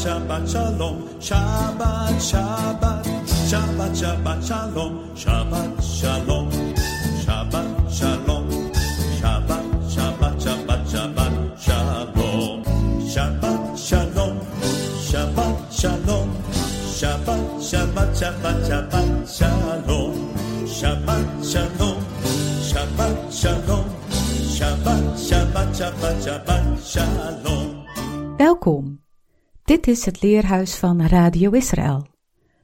Shabbat 0.00 0.48
Shalom, 0.48 0.96
Shabbat 1.20 2.16
Shabbat, 2.16 3.04
Shabbat 3.50 3.92
Shabbat 3.92 4.40
Shalom, 4.40 4.92
Shabbat 5.12 5.70
Shalom, 5.76 6.48
Shabbat 7.20 7.68
Shalom, 7.92 8.44
Shabbat 9.20 9.64
Shabbat 9.92 10.34
Shabbat 10.40 10.80
Shabbat 10.88 11.32
Shalom, 11.60 12.64
Shabbat 13.12 13.60
Shalom, 13.76 14.36
Shabbat 15.04 15.56
Shalom, 15.68 16.28
Shabbat 16.96 17.42
Shabbat 17.60 18.08
Shabbat 18.16 18.58
Shabbat 18.64 19.08
Shalom, 19.28 20.14
Shabbat 20.64 21.26
Shalom, 21.44 21.98
Shabbat 22.64 23.16
Shalom, 23.28 23.86
Shabbat 24.48 25.04
Shabbat 25.28 25.68
Shabbat 25.76 26.16
Shabbat 26.24 26.64
Shalom. 26.80 27.84
Welkom. 28.40 28.99
Dit 29.70 29.86
is 29.86 30.04
het 30.04 30.22
leerhuis 30.22 30.76
van 30.76 31.06
Radio 31.06 31.50
Israël. 31.50 32.06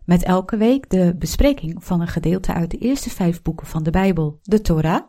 Met 0.04 0.22
elke 0.22 0.56
week 0.56 0.90
de 0.90 1.14
bespreking 1.18 1.84
van 1.84 2.00
een 2.00 2.08
gedeelte 2.08 2.52
uit 2.52 2.70
de 2.70 2.78
eerste 2.78 3.10
vijf 3.10 3.42
boeken 3.42 3.66
van 3.66 3.82
de 3.82 3.90
Bijbel, 3.90 4.38
de 4.42 4.60
Torah, 4.60 5.06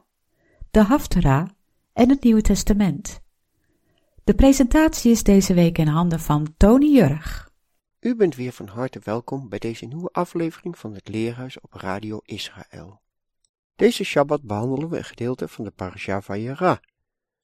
de 0.72 0.84
Haftarah 0.84 1.50
en 1.94 2.10
het 2.10 2.24
Nieuwe 2.24 2.42
Testament. 2.42 3.22
De 4.24 4.34
presentatie 4.34 5.12
is 5.12 5.24
deze 5.24 5.54
week 5.54 5.78
in 5.78 5.88
handen 5.88 6.20
van 6.20 6.54
Tony 6.58 6.86
Jurg. 6.86 7.52
U 8.00 8.16
bent 8.16 8.36
weer 8.36 8.52
van 8.52 8.68
harte 8.68 9.00
welkom 9.04 9.50
bij 9.50 9.60
deze 9.60 9.86
nieuwe 9.86 10.10
aflevering 10.12 10.78
van 10.78 10.94
het 10.94 11.08
Leerhuis 11.08 11.60
op 11.60 11.74
Radio 11.74 12.20
Israël. 12.24 13.02
Deze 13.76 14.04
Shabbat 14.04 14.42
behandelen 14.42 14.90
we 14.90 14.98
een 14.98 15.04
gedeelte 15.04 15.48
van 15.48 15.64
de 15.64 15.72
Parasha 15.72 16.22
Vayera. 16.22 16.80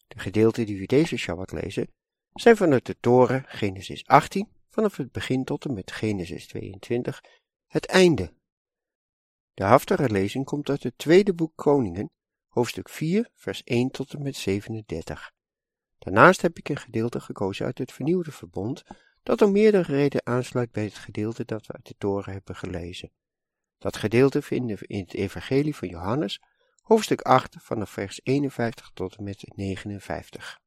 De 0.08 0.19
gedeelten 0.19 0.66
die 0.66 0.80
we 0.80 0.85
deze 0.85 1.17
Shabbat 1.17 1.52
lezen 1.52 1.88
zijn 2.34 2.58
vanuit 2.58 2.86
de 2.86 2.98
Toren 3.00 3.44
Genesis 3.48 4.06
18, 4.06 4.48
vanaf 4.70 4.98
het 4.98 5.12
begin 5.12 5.44
tot 5.44 5.66
en 5.66 5.73
met 5.73 5.92
Genesis 5.92 6.48
22, 6.48 7.23
het 7.67 7.86
einde. 7.86 8.34
De 9.53 9.64
haftige 9.64 10.09
lezing 10.09 10.45
komt 10.45 10.70
uit 10.70 10.84
het 10.84 10.98
tweede 10.98 11.34
boek 11.34 11.52
Koningen, 11.56 12.12
hoofdstuk 12.48 12.90
4, 12.90 13.30
vers 13.34 13.64
1 13.64 13.92
tot 13.92 14.14
en 14.14 14.22
met 14.22 14.36
37. 14.36 15.31
Daarnaast 15.98 16.42
heb 16.42 16.58
ik 16.58 16.70
een 16.70 16.78
gedeelte 16.78 17.20
gekozen 17.20 17.66
uit 17.66 17.78
het 17.78 17.92
vernieuwde 17.92 18.31
verbond, 18.31 18.84
dat 19.23 19.42
om 19.42 19.52
meerdere 19.52 19.94
redenen 19.94 20.25
aansluit 20.25 20.72
bij 20.72 20.84
het 20.84 20.97
gedeelte 20.97 21.45
dat 21.45 21.66
we 21.66 21.73
uit 21.73 21.88
de 21.88 21.95
Toren 21.97 22.34
hebben 22.34 22.56
gelezen. 22.56 23.12
Dat 23.78 23.97
gedeelte 23.97 24.42
vinden 24.42 24.78
we 24.78 24.88
in 24.88 25.00
het 25.00 25.14
Evangelie 25.14 25.75
van 25.75 25.88
Johannes, 25.88 26.42
hoofdstuk 26.81 27.22
8, 27.22 27.56
vanaf 27.59 27.90
vers 27.90 28.20
51 28.23 28.92
tot 28.94 29.16
en 29.16 29.23
met 29.23 29.44
59. 29.56 30.62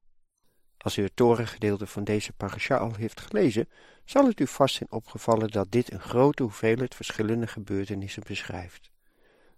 Als 0.87 0.97
u 0.97 1.03
het 1.03 1.17
torengedeelte 1.17 1.87
van 1.87 2.05
deze 2.05 2.33
parasha 2.33 2.77
al 2.77 2.95
heeft 2.95 3.21
gelezen, 3.21 3.69
zal 4.05 4.27
het 4.27 4.41
u 4.41 4.47
vast 4.47 4.75
zijn 4.75 4.93
opgevallen 4.93 5.51
dat 5.51 5.67
dit 5.71 5.93
een 5.93 6.01
grote 6.01 6.43
hoeveelheid 6.43 6.95
verschillende 6.95 7.47
gebeurtenissen 7.47 8.23
beschrijft. 8.27 8.91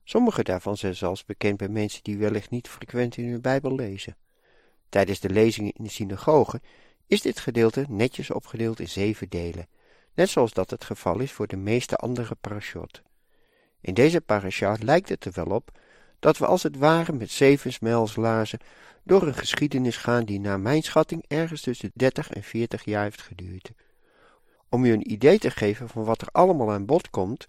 Sommige 0.05 0.43
daarvan 0.43 0.77
zijn 0.77 0.97
zelfs 0.97 1.25
bekend 1.25 1.57
bij 1.57 1.69
mensen 1.69 2.03
die 2.03 2.19
wellicht 2.19 2.51
niet 2.51 2.69
frequent 2.69 3.17
in 3.17 3.31
hun 3.31 3.41
Bijbel 3.41 3.75
lezen. 3.75 4.17
Tijdens 4.89 5.21
de 5.21 5.31
lezingen 5.31 5.73
in 5.73 5.85
de 5.85 5.91
synagoge 5.91 6.61
is 7.07 7.21
dit 7.21 7.41
gedeelte 7.41 7.85
netjes 7.89 8.31
opgedeeld 8.31 8.81
in 8.81 8.89
zeven 8.89 9.29
delen, 9.29 9.69
net 10.15 10.29
zoals 10.29 10.53
dat 10.53 10.71
het 10.71 10.85
geval 10.85 11.19
is 11.19 11.33
voor 11.33 11.47
de 11.47 11.57
meeste 11.57 11.97
andere 11.97 12.35
parashot. 12.35 13.03
In 13.81 13.95
deze 13.95 14.21
parasha 14.21 14.77
lijkt 14.81 15.09
het 15.09 15.25
er 15.25 15.33
wel 15.35 15.47
op 15.57 15.71
dat 16.19 16.39
we 16.39 16.47
als 16.47 16.63
het 16.63 16.77
ware 16.77 17.13
met 17.13 17.31
zeven 17.31 17.73
smijlslaarzen 17.73 18.59
door 19.09 19.23
een 19.23 19.35
geschiedenis 19.35 19.97
gaan 19.97 20.25
die 20.25 20.41
naar 20.41 20.61
mijn 20.61 20.83
schatting 20.83 21.25
ergens 21.29 21.61
tussen 21.61 21.91
30 21.95 22.31
en 22.31 22.43
40 22.43 22.85
jaar 22.85 23.03
heeft 23.03 23.23
geduurd. 23.23 23.71
Om 24.69 24.85
u 24.85 24.93
een 24.93 25.13
idee 25.13 25.39
te 25.39 25.51
geven 25.51 25.89
van 25.89 26.05
wat 26.05 26.21
er 26.21 26.29
allemaal 26.33 26.73
aan 26.73 26.87
bod 26.87 27.11
komt, 27.11 27.47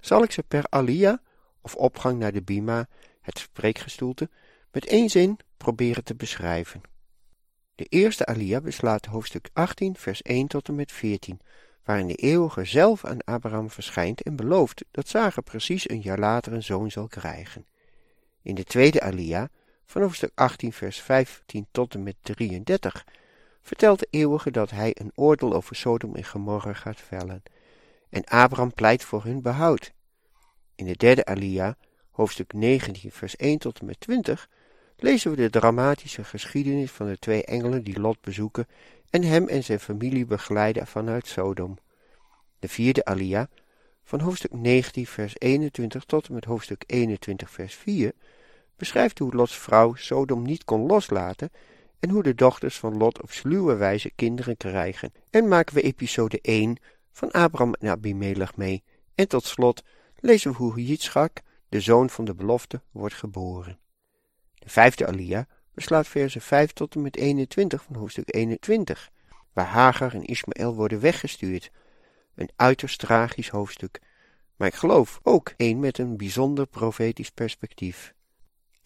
zal 0.00 0.22
ik 0.22 0.30
ze 0.30 0.42
per 0.42 0.64
alia, 0.68 1.20
of 1.60 1.74
opgang 1.74 2.18
naar 2.18 2.32
de 2.32 2.42
bima, 2.42 2.88
het 3.20 3.38
spreekgestoelte, 3.38 4.30
met 4.72 4.86
één 4.86 5.08
zin 5.10 5.38
proberen 5.56 6.04
te 6.04 6.14
beschrijven. 6.14 6.80
De 7.74 7.84
eerste 7.84 8.26
alia 8.26 8.60
beslaat 8.60 9.06
hoofdstuk 9.06 9.48
18, 9.52 9.96
vers 9.96 10.22
1 10.22 10.46
tot 10.46 10.68
en 10.68 10.74
met 10.74 10.92
14, 10.92 11.40
waarin 11.84 12.06
de 12.06 12.14
eeuwige 12.14 12.64
zelf 12.64 13.04
aan 13.04 13.24
Abraham 13.24 13.70
verschijnt 13.70 14.22
en 14.22 14.36
belooft 14.36 14.84
dat 14.90 15.08
Sarah 15.08 15.44
precies 15.44 15.90
een 15.90 16.00
jaar 16.00 16.18
later 16.18 16.52
een 16.52 16.62
zoon 16.62 16.90
zal 16.90 17.06
krijgen. 17.06 17.66
In 18.42 18.54
de 18.54 18.64
tweede 18.64 19.00
alia, 19.00 19.50
van 19.86 20.02
hoofdstuk 20.02 20.30
18 20.34 20.72
vers 20.72 21.00
15 21.00 21.66
tot 21.70 21.94
en 21.94 22.02
met 22.02 22.16
33, 22.20 23.06
vertelt 23.62 23.98
de 23.98 24.06
eeuwige 24.10 24.50
dat 24.50 24.70
hij 24.70 24.96
een 24.98 25.12
oordeel 25.14 25.54
over 25.54 25.76
Sodom 25.76 26.14
en 26.14 26.24
Gomorra 26.24 26.72
gaat 26.72 27.00
vellen, 27.00 27.42
en 28.08 28.24
Abraham 28.24 28.74
pleit 28.74 29.04
voor 29.04 29.24
hun 29.24 29.42
behoud. 29.42 29.92
In 30.74 30.86
de 30.86 30.96
derde 30.96 31.24
alia, 31.24 31.76
hoofdstuk 32.10 32.52
19 32.52 33.12
vers 33.12 33.36
1 33.36 33.58
tot 33.58 33.80
en 33.80 33.86
met 33.86 34.00
20, 34.00 34.48
lezen 34.96 35.30
we 35.30 35.36
de 35.36 35.50
dramatische 35.50 36.24
geschiedenis 36.24 36.90
van 36.90 37.06
de 37.06 37.18
twee 37.18 37.44
engelen 37.44 37.84
die 37.84 38.00
Lot 38.00 38.20
bezoeken 38.20 38.66
en 39.10 39.22
hem 39.22 39.48
en 39.48 39.64
zijn 39.64 39.80
familie 39.80 40.26
begeleiden 40.26 40.86
vanuit 40.86 41.26
Sodom. 41.26 41.78
De 42.58 42.68
vierde 42.68 43.04
alia, 43.04 43.48
van 44.04 44.20
hoofdstuk 44.20 44.52
19 44.52 45.06
vers 45.06 45.34
21 45.38 46.04
tot 46.04 46.28
en 46.28 46.34
met 46.34 46.44
hoofdstuk 46.44 46.84
21 46.86 47.50
vers 47.50 47.74
4, 47.74 48.12
beschrijft 48.76 49.18
hoe 49.18 49.34
Lots 49.34 49.56
vrouw 49.56 49.94
Sodom 49.94 50.42
niet 50.42 50.64
kon 50.64 50.86
loslaten 50.86 51.50
en 52.00 52.10
hoe 52.10 52.22
de 52.22 52.34
dochters 52.34 52.78
van 52.78 52.96
Lot 52.96 53.22
op 53.22 53.30
sluwe 53.30 53.74
wijze 53.74 54.10
kinderen 54.10 54.56
krijgen. 54.56 55.12
En 55.30 55.48
maken 55.48 55.74
we 55.74 55.82
episode 55.82 56.38
1 56.40 56.76
van 57.12 57.30
Abraham 57.30 57.74
en 57.74 57.88
Abimelech 57.88 58.56
mee. 58.56 58.82
En 59.14 59.28
tot 59.28 59.44
slot 59.44 59.82
lezen 60.20 60.50
we 60.50 60.56
hoe 60.56 60.86
Yitzchak, 60.86 61.40
de 61.68 61.80
zoon 61.80 62.10
van 62.10 62.24
de 62.24 62.34
belofte, 62.34 62.82
wordt 62.90 63.14
geboren. 63.14 63.78
De 64.54 64.68
vijfde 64.68 65.06
alia 65.06 65.46
beslaat 65.74 66.08
versen 66.08 66.40
5 66.40 66.72
tot 66.72 66.94
en 66.94 67.02
met 67.02 67.16
21 67.16 67.82
van 67.82 67.96
hoofdstuk 67.96 68.34
21, 68.34 69.10
waar 69.52 69.66
Hagar 69.66 70.14
en 70.14 70.24
Ismaël 70.24 70.74
worden 70.74 71.00
weggestuurd. 71.00 71.70
Een 72.34 72.50
uiterst 72.56 72.98
tragisch 72.98 73.48
hoofdstuk, 73.48 74.00
maar 74.56 74.68
ik 74.68 74.74
geloof 74.74 75.20
ook 75.22 75.54
een 75.56 75.78
met 75.78 75.98
een 75.98 76.16
bijzonder 76.16 76.66
profetisch 76.66 77.30
perspectief. 77.30 78.14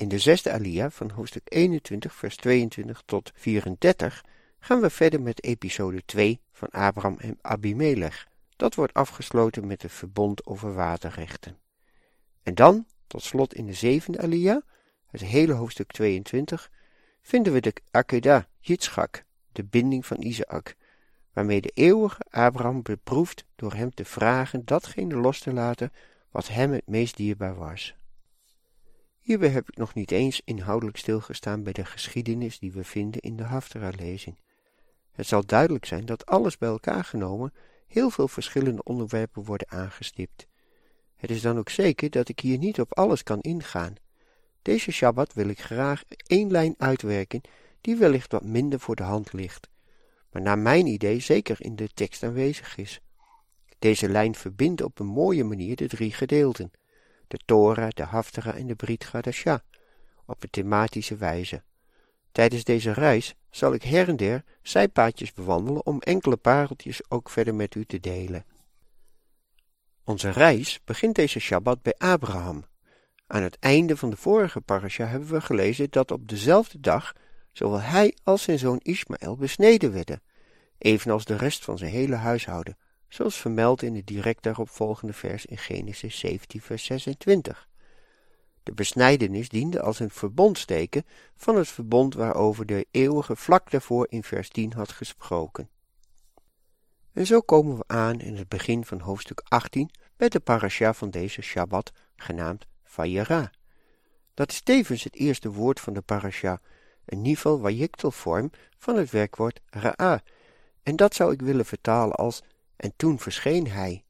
In 0.00 0.08
de 0.08 0.18
zesde 0.18 0.52
alia 0.52 0.90
van 0.90 1.10
hoofdstuk 1.10 1.42
21 1.44 2.14
vers 2.14 2.36
22 2.36 3.02
tot 3.04 3.30
34 3.34 4.24
gaan 4.58 4.80
we 4.80 4.90
verder 4.90 5.22
met 5.22 5.44
episode 5.44 6.04
2 6.04 6.40
van 6.52 6.68
Abraham 6.68 7.16
en 7.18 7.38
Abimelech. 7.40 8.26
Dat 8.56 8.74
wordt 8.74 8.94
afgesloten 8.94 9.66
met 9.66 9.82
het 9.82 9.92
verbond 9.92 10.46
over 10.46 10.74
waterrechten. 10.74 11.58
En 12.42 12.54
dan, 12.54 12.86
tot 13.06 13.22
slot 13.22 13.54
in 13.54 13.66
de 13.66 13.72
zevende 13.72 14.20
alia, 14.20 14.62
het 15.06 15.20
hele 15.20 15.52
hoofdstuk 15.52 15.92
22, 15.92 16.70
vinden 17.22 17.52
we 17.52 17.60
de 17.60 17.72
Akedah, 17.90 18.44
Yitzchak, 18.58 19.24
de 19.52 19.64
binding 19.64 20.06
van 20.06 20.22
Isaac, 20.22 20.74
waarmee 21.32 21.60
de 21.60 21.70
eeuwige 21.74 22.22
Abraham 22.30 22.82
beproeft 22.82 23.44
door 23.56 23.72
hem 23.72 23.94
te 23.94 24.04
vragen 24.04 24.64
datgene 24.64 25.16
los 25.16 25.38
te 25.38 25.52
laten 25.52 25.92
wat 26.30 26.48
hem 26.48 26.72
het 26.72 26.86
meest 26.86 27.16
dierbaar 27.16 27.54
was. 27.54 27.98
Hierbij 29.30 29.48
heb 29.48 29.68
ik 29.68 29.76
nog 29.76 29.94
niet 29.94 30.10
eens 30.10 30.42
inhoudelijk 30.44 30.96
stilgestaan 30.96 31.62
bij 31.62 31.72
de 31.72 31.84
geschiedenis 31.84 32.58
die 32.58 32.72
we 32.72 32.84
vinden 32.84 33.20
in 33.20 33.36
de 33.36 33.42
Haftara-lezing. 33.42 34.36
Het 35.12 35.26
zal 35.26 35.46
duidelijk 35.46 35.84
zijn 35.84 36.06
dat 36.06 36.26
alles 36.26 36.58
bij 36.58 36.68
elkaar 36.68 37.04
genomen 37.04 37.52
heel 37.86 38.10
veel 38.10 38.28
verschillende 38.28 38.82
onderwerpen 38.82 39.44
worden 39.44 39.70
aangestipt. 39.70 40.46
Het 41.16 41.30
is 41.30 41.40
dan 41.40 41.58
ook 41.58 41.68
zeker 41.68 42.10
dat 42.10 42.28
ik 42.28 42.40
hier 42.40 42.58
niet 42.58 42.80
op 42.80 42.94
alles 42.96 43.22
kan 43.22 43.40
ingaan. 43.40 43.94
Deze 44.62 44.92
Shabbat 44.92 45.32
wil 45.32 45.48
ik 45.48 45.60
graag 45.60 46.02
één 46.26 46.50
lijn 46.50 46.74
uitwerken 46.78 47.40
die 47.80 47.96
wellicht 47.96 48.32
wat 48.32 48.44
minder 48.44 48.80
voor 48.80 48.96
de 48.96 49.02
hand 49.02 49.32
ligt, 49.32 49.68
maar 50.32 50.42
naar 50.42 50.58
mijn 50.58 50.86
idee 50.86 51.20
zeker 51.20 51.56
in 51.58 51.76
de 51.76 51.88
tekst 51.94 52.22
aanwezig 52.22 52.76
is. 52.76 53.00
Deze 53.78 54.08
lijn 54.08 54.34
verbindt 54.34 54.82
op 54.82 54.98
een 54.98 55.06
mooie 55.06 55.44
manier 55.44 55.76
de 55.76 55.88
drie 55.88 56.12
gedeelten 56.12 56.70
de 57.30 57.38
Torah, 57.44 57.90
de 57.90 58.02
Haftara 58.02 58.54
en 58.54 58.66
de 58.66 58.74
Brit 58.74 59.04
Gadasha, 59.04 59.62
op 60.24 60.42
een 60.42 60.50
thematische 60.50 61.16
wijze. 61.16 61.62
Tijdens 62.32 62.64
deze 62.64 62.92
reis 62.92 63.34
zal 63.50 63.74
ik 63.74 63.82
her 63.82 64.08
en 64.08 64.16
der 64.16 64.44
zijpaadjes 64.62 65.32
bewandelen 65.32 65.86
om 65.86 66.00
enkele 66.00 66.36
pareltjes 66.36 67.10
ook 67.10 67.30
verder 67.30 67.54
met 67.54 67.74
u 67.74 67.84
te 67.84 68.00
delen. 68.00 68.44
Onze 70.04 70.30
reis 70.30 70.80
begint 70.84 71.14
deze 71.14 71.40
Shabbat 71.40 71.82
bij 71.82 71.94
Abraham. 71.98 72.64
Aan 73.26 73.42
het 73.42 73.58
einde 73.58 73.96
van 73.96 74.10
de 74.10 74.16
vorige 74.16 74.60
parasha 74.60 75.06
hebben 75.06 75.28
we 75.28 75.40
gelezen 75.40 75.90
dat 75.90 76.10
op 76.10 76.28
dezelfde 76.28 76.80
dag 76.80 77.12
zowel 77.52 77.80
hij 77.80 78.16
als 78.22 78.42
zijn 78.42 78.58
zoon 78.58 78.80
Ismaël 78.82 79.36
besneden 79.36 79.92
werden, 79.92 80.22
evenals 80.78 81.24
de 81.24 81.36
rest 81.36 81.64
van 81.64 81.78
zijn 81.78 81.90
hele 81.90 82.16
huishouden, 82.16 82.76
zoals 83.10 83.36
vermeld 83.36 83.82
in 83.82 83.94
het 83.94 84.06
direct 84.06 84.42
daarop 84.42 84.68
volgende 84.68 85.12
vers 85.12 85.46
in 85.46 85.58
Genesis 85.58 86.18
17 86.18 86.60
vers 86.60 86.84
26. 86.84 87.68
De 88.62 88.72
besnijdenis 88.72 89.48
diende 89.48 89.82
als 89.82 90.00
een 90.00 90.10
verbondsteken 90.10 91.04
van 91.36 91.56
het 91.56 91.68
verbond 91.68 92.14
waarover 92.14 92.66
de 92.66 92.86
eeuwige 92.90 93.36
vlak 93.36 93.70
daarvoor 93.70 94.06
in 94.10 94.22
vers 94.22 94.48
10 94.48 94.72
had 94.72 94.92
gesproken. 94.92 95.68
En 97.12 97.26
zo 97.26 97.40
komen 97.40 97.76
we 97.76 97.84
aan 97.86 98.20
in 98.20 98.36
het 98.36 98.48
begin 98.48 98.84
van 98.84 99.00
hoofdstuk 99.00 99.42
18 99.48 99.90
met 100.16 100.32
de 100.32 100.40
parasha 100.40 100.94
van 100.94 101.10
deze 101.10 101.42
Shabbat, 101.42 101.92
genaamd 102.16 102.66
Vayera. 102.84 103.50
Dat 104.34 104.50
is 104.50 104.60
tevens 104.60 105.04
het 105.04 105.14
eerste 105.14 105.52
woord 105.52 105.80
van 105.80 105.92
de 105.92 106.00
parasha, 106.00 106.60
een 107.04 107.22
nivel 107.22 107.60
wajiktelvorm 107.60 108.50
van 108.78 108.96
het 108.96 109.10
werkwoord 109.10 109.60
ra'a, 109.66 110.22
en 110.82 110.96
dat 110.96 111.14
zou 111.14 111.32
ik 111.32 111.40
willen 111.40 111.64
vertalen 111.64 112.16
als 112.16 112.42
en 112.80 112.92
toen 112.96 113.18
verscheen 113.18 113.68
hij. 113.68 114.04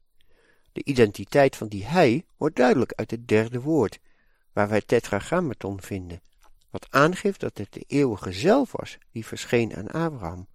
De 0.71 0.83
identiteit 0.83 1.55
van 1.55 1.67
die 1.67 1.85
hij 1.85 2.25
wordt 2.37 2.55
duidelijk 2.55 2.93
uit 2.95 3.11
het 3.11 3.27
derde 3.27 3.61
woord, 3.61 3.99
waar 4.53 4.69
wij 4.69 4.81
tetragrammaton 4.81 5.81
vinden, 5.81 6.21
wat 6.69 6.87
aangeeft 6.89 7.39
dat 7.39 7.57
het 7.57 7.73
de 7.73 7.83
eeuwige 7.87 8.31
zelf 8.31 8.71
was 8.71 8.97
die 9.11 9.25
verscheen 9.25 9.75
aan 9.75 9.87
Abraham. 9.87 10.47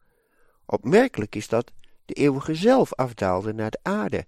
Opmerkelijk 0.67 1.35
is 1.35 1.49
dat 1.49 1.73
de 2.05 2.15
eeuwige 2.15 2.55
zelf 2.55 2.95
afdaalde 2.95 3.53
naar 3.53 3.71
de 3.71 3.79
aarde. 3.83 4.27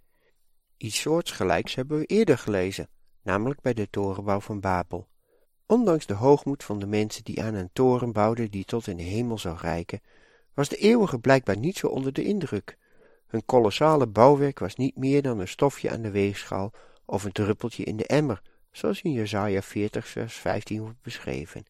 Iets 0.77 1.01
soortgelijks 1.01 1.75
hebben 1.75 1.99
we 1.99 2.05
eerder 2.05 2.39
gelezen, 2.39 2.89
namelijk 3.23 3.61
bij 3.61 3.75
de 3.75 3.91
torenbouw 3.91 4.41
van 4.41 4.61
Babel. 4.61 5.09
Ondanks 5.67 6.07
de 6.07 6.15
hoogmoed 6.15 6.65
van 6.65 6.79
de 6.79 6.87
mensen 6.87 7.25
die 7.25 7.43
aan 7.43 7.55
een 7.55 7.71
toren 7.73 8.13
bouwden 8.13 8.51
die 8.51 8.65
tot 8.65 8.87
in 8.87 8.97
de 8.97 9.03
hemel 9.03 9.39
zou 9.39 9.57
reiken, 9.57 10.01
was 10.55 10.69
de 10.69 10.77
eeuwige 10.77 11.19
blijkbaar 11.19 11.59
niet 11.59 11.77
zo 11.77 11.87
onder 11.87 12.13
de 12.13 12.25
indruk. 12.25 12.79
Hun 13.29 13.45
kolossale 13.45 14.07
bouwwerk 14.07 14.59
was 14.59 14.75
niet 14.75 14.97
meer 14.97 15.23
dan 15.23 15.39
een 15.39 15.49
stofje 15.49 15.91
aan 15.91 16.03
de 16.03 16.11
weegschaal 16.11 16.73
of 17.05 17.25
een 17.25 17.33
druppeltje 17.33 17.85
in 17.85 17.97
de 17.97 18.07
emmer, 18.07 18.43
zoals 18.71 19.03
in 19.03 19.13
Jesaja 19.13 19.63
40 19.63 20.09
vers 20.09 20.35
15 20.35 20.81
wordt 20.81 21.03
beschreven. 21.03 21.65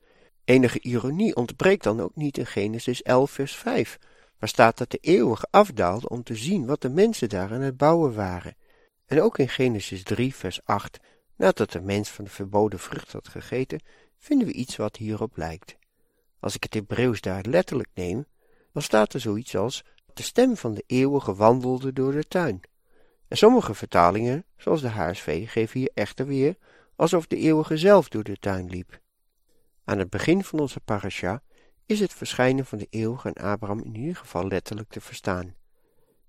Enige 0.45 0.81
ironie 0.81 1.37
ontbreekt 1.37 1.83
dan 1.83 2.01
ook 2.01 2.17
niet 2.17 2.39
in 2.39 2.47
Genesis 2.47 3.03
11 3.03 3.31
vers 3.31 3.57
5, 3.57 3.99
waar 4.39 4.49
staat 4.49 4.79
dat 4.79 4.91
de 4.91 4.99
eeuwige 5.01 5.47
afdaalde 5.51 6.09
om 6.09 6.23
te 6.23 6.35
zien 6.35 6.67
wat 6.67 6.81
de 6.81 6.89
mensen 6.89 7.29
daar 7.29 7.53
aan 7.53 7.61
het 7.61 7.77
bouwen 7.77 8.15
waren. 8.15 8.57
En 9.07 9.23
ook 9.23 9.39
in 9.39 9.49
Genesis 9.49 10.03
3 10.03 10.35
vers 10.35 10.61
8, 10.65 10.99
nadat 11.37 11.73
de 11.73 11.81
mens 11.81 12.11
van 12.11 12.25
de 12.25 12.31
verboden 12.31 12.79
vrucht 12.79 13.13
had 13.13 13.29
gegeten, 13.29 13.81
vinden 14.19 14.47
we 14.47 14.53
iets 14.53 14.77
wat 14.77 14.97
hierop 14.97 15.37
lijkt. 15.37 15.77
Als 16.41 16.55
ik 16.55 16.63
het 16.63 16.75
Hebreeuws 16.75 17.21
daar 17.21 17.45
letterlijk 17.49 17.91
neem, 17.95 18.27
dan 18.73 18.83
staat 18.83 19.15
er 19.15 19.21
zoiets 19.21 19.57
als 19.57 19.85
de 20.19 20.25
stem 20.25 20.57
van 20.57 20.75
de 20.75 20.85
eeuwige 20.87 21.35
wandelde 21.35 21.93
door 21.93 22.13
de 22.13 22.29
tuin. 22.29 22.61
En 23.29 23.37
sommige 23.37 23.75
vertalingen, 23.75 24.45
zoals 24.57 24.81
de 24.81 24.89
HSV, 24.89 25.51
geven 25.51 25.81
hier 25.81 25.91
echter 25.95 26.27
weer 26.27 26.57
alsof 26.97 27.27
de 27.27 27.37
eeuwige 27.37 27.77
zelf 27.77 28.09
door 28.09 28.25
de 28.25 28.37
tuin 28.37 28.69
liep. 28.69 29.01
Aan 29.85 29.99
het 29.99 30.11
begin 30.11 30.45
van 30.45 30.59
onze 30.59 30.81
parasha 30.81 31.43
is 31.87 32.01
het 32.01 32.13
verschijnen 32.13 32.67
van 32.67 32.79
de 32.79 32.87
eeuwige 32.91 33.29
aan 33.35 33.51
Abraham 33.53 33.81
in 33.81 33.97
ieder 33.97 34.17
geval 34.17 34.47
letterlijk 34.47 34.89
te 34.89 35.01
verstaan. 35.01 35.55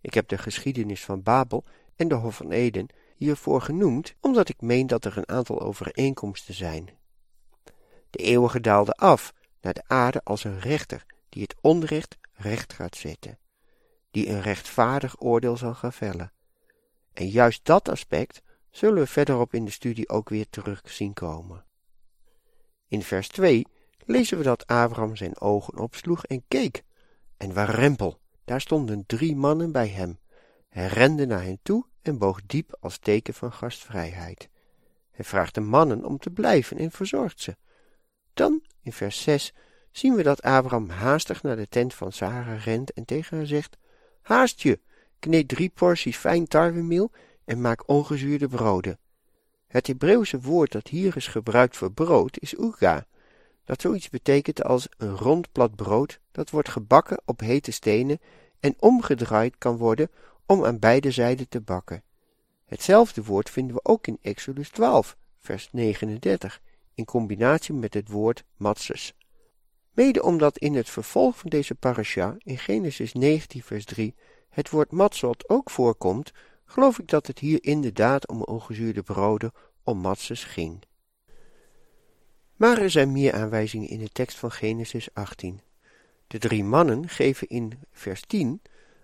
Ik 0.02 0.14
heb 0.14 0.28
de 0.28 0.38
geschiedenis 0.38 1.06
van 1.06 1.24
Babel 1.24 1.66
en 1.96 2.08
de 2.08 2.16
Hof 2.16 2.36
van 2.36 2.52
Eden 2.52 2.88
hiervoor 3.16 3.62
genoemd, 3.62 4.16
omdat 4.20 4.50
ik 4.50 4.62
meen 4.62 4.88
dat 4.88 5.06
er 5.06 5.18
een 5.18 5.30
aantal 5.30 5.62
overeenkomsten 5.62 6.54
zijn. 6.54 6.90
De 8.10 8.20
eeuwige 8.20 8.60
daalde 8.60 8.94
af 8.94 9.34
naar 9.62 9.74
de 9.74 9.84
aarde 9.88 10.22
als 10.24 10.44
een 10.44 10.60
rechter 10.60 11.06
die 11.30 11.42
het 11.42 11.56
onrecht 11.62 12.18
recht 12.34 12.74
gaat 12.74 12.96
zetten, 12.96 13.38
die 14.12 14.30
een 14.30 14.42
rechtvaardig 14.42 15.22
oordeel 15.22 15.58
zal 15.58 15.74
gaan 15.74 15.94
vellen. 15.94 16.32
En 17.14 17.28
juist 17.28 17.66
dat 17.66 17.90
aspect 17.90 18.42
zullen 18.72 18.98
we 18.98 19.08
verderop 19.08 19.54
in 19.54 19.66
de 19.66 19.72
studie 19.72 20.10
ook 20.10 20.30
weer 20.30 20.50
terug 20.50 20.82
zien 20.86 21.14
komen. 21.14 21.66
In 22.88 23.02
vers 23.02 23.28
2 23.28 23.66
lezen 24.06 24.38
we 24.38 24.44
dat 24.44 24.68
Abraham 24.68 25.16
zijn 25.16 25.40
ogen 25.40 25.78
opsloeg 25.78 26.26
en 26.26 26.44
keek. 26.48 26.84
En 27.38 27.54
warempel, 27.54 28.20
daar 28.46 28.62
stonden 28.62 29.06
drie 29.06 29.36
mannen 29.36 29.72
bij 29.72 29.88
hem. 29.88 30.20
Hij 30.70 30.88
rende 30.88 31.26
naar 31.26 31.44
hen 31.44 31.60
toe 31.62 31.86
en 32.02 32.18
boog 32.18 32.42
diep 32.46 32.78
als 32.80 32.98
teken 32.98 33.34
van 33.34 33.52
gastvrijheid. 33.52 34.50
Hij 35.12 35.26
vraagt 35.26 35.54
de 35.56 35.62
mannen 35.62 36.06
om 36.06 36.18
te 36.18 36.30
blijven 36.30 36.78
en 36.78 36.92
verzorgt 36.92 37.42
ze. 37.42 37.58
Dan, 38.34 38.64
in 38.82 38.94
vers 38.94 39.22
6, 39.22 39.54
zien 39.92 40.16
we 40.16 40.24
dat 40.24 40.42
Abraham 40.42 40.90
haastig 40.90 41.44
naar 41.44 41.56
de 41.56 41.68
tent 41.68 41.94
van 41.94 42.12
Sarah 42.12 42.64
rent 42.64 42.94
en 42.94 43.06
tegen 43.06 43.38
haar 43.38 43.46
zegt, 43.46 43.78
Haast 44.22 44.62
je, 44.62 44.80
kneed 45.20 45.48
drie 45.48 45.70
porties 45.70 46.18
fijn 46.18 46.48
tarwemeel 46.48 47.12
en 47.46 47.62
maak 47.62 47.88
ongezuurde 47.88 48.48
broden. 48.48 49.00
Het 49.68 49.88
Hebreeuwse 49.88 50.40
woord 50.40 50.72
dat 50.72 50.88
hier 50.88 51.16
is 51.16 51.28
gebruikt 51.28 51.78
voor 51.78 51.92
brood 51.92 52.40
is 52.40 52.58
uga, 52.58 53.08
dat 53.64 53.82
zoiets 53.82 54.10
betekent 54.10 54.64
als 54.64 54.88
een 54.98 55.18
rond 55.18 55.52
plat 55.52 55.76
brood 55.76 56.20
dat 56.32 56.50
wordt 56.50 56.70
gebakken 56.70 57.22
op 57.26 57.40
hete 57.40 57.72
stenen 57.72 58.20
en 58.60 58.76
omgedraaid 58.80 59.58
kan 59.58 59.78
worden 59.78 60.10
om 60.46 60.66
aan 60.66 60.80
beide 60.80 61.12
zijden 61.12 61.50
te 61.50 61.62
bakken. 61.62 62.04
Hetzelfde 62.66 63.24
woord 63.24 63.50
vinden 63.50 63.76
we 63.76 63.86
ook 63.86 64.08
in 64.08 64.18
Exodus 64.22 64.70
12, 64.70 65.18
vers 65.38 65.70
39, 65.72 66.62
in 66.94 67.06
combinatie 67.06 67.74
met 67.74 67.94
het 67.94 68.10
woord 68.10 68.44
matzes. 68.58 69.16
Mede 69.92 70.24
omdat 70.24 70.58
in 70.58 70.76
het 70.76 70.90
vervolg 70.90 71.38
van 71.38 71.50
deze 71.50 71.76
parasha, 71.76 72.36
in 72.38 72.58
Genesis 72.58 73.14
19 73.14 73.64
vers 73.64 73.86
3, 73.86 74.16
het 74.50 74.70
woord 74.70 74.92
matzot 74.92 75.50
ook 75.50 75.70
voorkomt, 75.70 76.32
geloof 76.66 77.00
ik 77.00 77.08
dat 77.08 77.28
het 77.28 77.40
hier 77.40 77.64
inderdaad 77.64 78.28
om 78.28 78.44
ongezuurde 78.44 79.04
broden, 79.04 79.52
om 79.84 79.98
matzes 79.98 80.44
ging. 80.44 80.84
Maar 82.56 82.78
er 82.78 82.90
zijn 82.90 83.12
meer 83.12 83.34
aanwijzingen 83.34 83.90
in 83.90 84.00
de 84.00 84.10
tekst 84.10 84.38
van 84.38 84.52
Genesis 84.52 85.14
18. 85.14 85.62
De 86.28 86.38
drie 86.38 86.64
mannen 86.64 87.10
geven 87.10 87.48
in 87.48 87.80
vers 87.92 88.22
10 88.28 88.62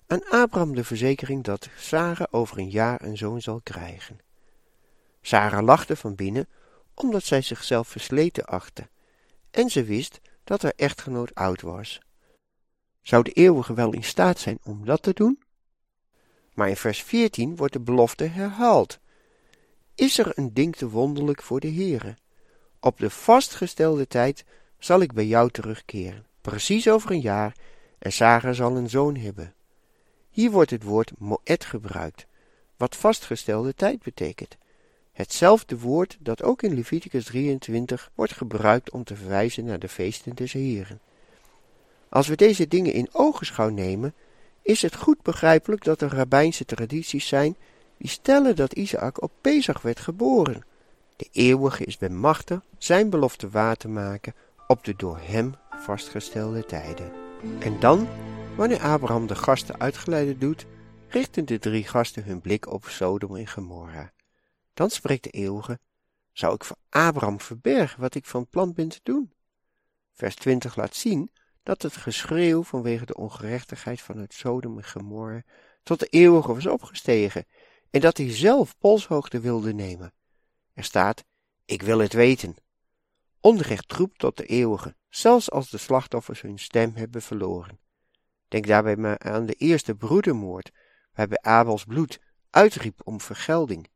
aan 0.07 0.29
Abraham 0.29 0.75
de 0.75 0.83
verzekering 0.83 1.43
dat 1.43 1.69
Sarah 1.77 2.27
over 2.31 2.57
een 2.57 2.69
jaar 2.69 3.01
een 3.01 3.17
zoon 3.17 3.41
zal 3.41 3.59
krijgen. 3.63 4.19
Sarah 5.21 5.63
lachte 5.63 5.95
van 5.95 6.15
binnen, 6.15 6.47
omdat 6.93 7.23
zij 7.23 7.41
zichzelf 7.41 7.87
versleten 7.87 8.45
achtte, 8.45 8.87
en 9.51 9.69
ze 9.69 9.83
wist 9.83 10.19
dat 10.45 10.61
haar 10.61 10.73
echtgenoot 10.75 11.35
oud 11.35 11.61
was. 11.61 11.99
Zou 13.01 13.23
de 13.23 13.31
eeuwige 13.31 13.73
wel 13.73 13.93
in 13.93 14.03
staat 14.03 14.39
zijn 14.39 14.59
om 14.63 14.85
dat 14.85 15.03
te 15.03 15.13
doen? 15.13 15.39
Maar 16.53 16.69
in 16.69 16.75
vers 16.75 17.03
14 17.03 17.55
wordt 17.55 17.73
de 17.73 17.79
belofte 17.79 18.23
herhaald. 18.23 18.99
Is 19.95 20.17
er 20.17 20.31
een 20.35 20.53
ding 20.53 20.75
te 20.75 20.89
wonderlijk 20.89 21.41
voor 21.41 21.59
de 21.59 21.71
Heere? 21.71 22.17
Op 22.79 22.99
de 22.99 23.09
vastgestelde 23.09 24.07
tijd 24.07 24.45
zal 24.79 24.99
ik 24.99 25.13
bij 25.13 25.25
jou 25.25 25.49
terugkeren, 25.51 26.25
precies 26.41 26.89
over 26.89 27.11
een 27.11 27.21
jaar, 27.21 27.55
en 27.99 28.11
Sarah 28.11 28.55
zal 28.55 28.75
een 28.75 28.89
zoon 28.89 29.15
hebben. 29.15 29.53
Hier 30.29 30.51
wordt 30.51 30.71
het 30.71 30.83
woord 30.83 31.11
moed 31.19 31.65
gebruikt, 31.65 32.25
wat 32.77 32.95
vastgestelde 32.95 33.73
tijd 33.73 34.03
betekent. 34.03 34.57
Hetzelfde 35.15 35.79
woord 35.79 36.17
dat 36.19 36.43
ook 36.43 36.61
in 36.61 36.73
Leviticus 36.73 37.25
23 37.25 38.11
wordt 38.15 38.33
gebruikt 38.33 38.91
om 38.91 39.03
te 39.03 39.15
verwijzen 39.15 39.65
naar 39.65 39.79
de 39.79 39.89
feesten 39.89 40.35
des 40.35 40.53
Heren. 40.53 40.99
Als 42.09 42.27
we 42.27 42.35
deze 42.35 42.67
dingen 42.67 42.93
in 42.93 43.09
ogenschouw 43.11 43.69
nemen, 43.69 44.13
is 44.61 44.81
het 44.81 44.95
goed 44.95 45.21
begrijpelijk 45.21 45.83
dat 45.83 46.01
er 46.01 46.09
rabbijnse 46.09 46.65
tradities 46.65 47.27
zijn 47.27 47.55
die 47.97 48.09
stellen 48.09 48.55
dat 48.55 48.73
Isaac 48.73 49.21
op 49.21 49.31
Pesach 49.41 49.81
werd 49.81 49.99
geboren. 49.99 50.65
De 51.15 51.27
eeuwige 51.31 51.85
is 51.85 51.97
bemachtigd 51.97 52.65
zijn 52.77 53.09
belofte 53.09 53.49
waar 53.49 53.75
te 53.75 53.87
maken 53.87 54.33
op 54.67 54.83
de 54.83 54.93
door 54.95 55.19
hem 55.21 55.55
vastgestelde 55.69 56.65
tijden. 56.65 57.11
En 57.59 57.79
dan, 57.79 58.07
wanneer 58.55 58.79
Abraham 58.79 59.27
de 59.27 59.35
gasten 59.35 59.79
uitgeleide 59.79 60.37
doet, 60.37 60.65
richten 61.07 61.45
de 61.45 61.59
drie 61.59 61.83
gasten 61.83 62.23
hun 62.23 62.41
blik 62.41 62.71
op 62.71 62.85
Sodom 62.85 63.35
en 63.35 63.47
Gomorra. 63.47 64.13
Dan 64.75 64.89
spreekt 64.89 65.23
de 65.23 65.29
eeuwige, 65.29 65.79
zou 66.31 66.53
ik 66.53 66.63
voor 66.63 66.77
Abraham 66.89 67.39
verbergen 67.39 67.99
wat 67.99 68.15
ik 68.15 68.25
van 68.25 68.47
plan 68.47 68.73
ben 68.73 68.89
te 68.89 68.99
doen? 69.03 69.33
Vers 70.13 70.35
20 70.35 70.75
laat 70.75 70.95
zien 70.95 71.31
dat 71.63 71.81
het 71.81 71.95
geschreeuw 71.95 72.63
vanwege 72.63 73.05
de 73.05 73.15
ongerechtigheid 73.15 74.01
van 74.01 74.17
het 74.17 74.33
Sodom 74.33 74.79
en 74.79 75.45
tot 75.83 75.99
de 75.99 76.05
eeuwige 76.05 76.53
was 76.53 76.65
opgestegen 76.65 77.45
en 77.89 78.01
dat 78.01 78.17
hij 78.17 78.31
zelf 78.31 78.77
polshoogte 78.77 79.39
wilde 79.39 79.73
nemen. 79.73 80.13
Er 80.73 80.83
staat, 80.83 81.23
ik 81.65 81.81
wil 81.81 81.99
het 81.99 82.13
weten. 82.13 82.55
Onrecht 83.39 83.91
roept 83.91 84.19
tot 84.19 84.37
de 84.37 84.45
eeuwige, 84.45 84.95
zelfs 85.09 85.51
als 85.51 85.69
de 85.69 85.77
slachtoffers 85.77 86.41
hun 86.41 86.59
stem 86.59 86.95
hebben 86.95 87.21
verloren. 87.21 87.79
Denk 88.47 88.67
daarbij 88.67 88.95
maar 88.95 89.19
aan 89.19 89.45
de 89.45 89.53
eerste 89.53 89.95
broedermoord, 89.95 90.71
waarbij 91.13 91.41
Abels 91.41 91.83
bloed 91.83 92.19
uitriep 92.49 93.01
om 93.03 93.21
vergelding. 93.21 93.93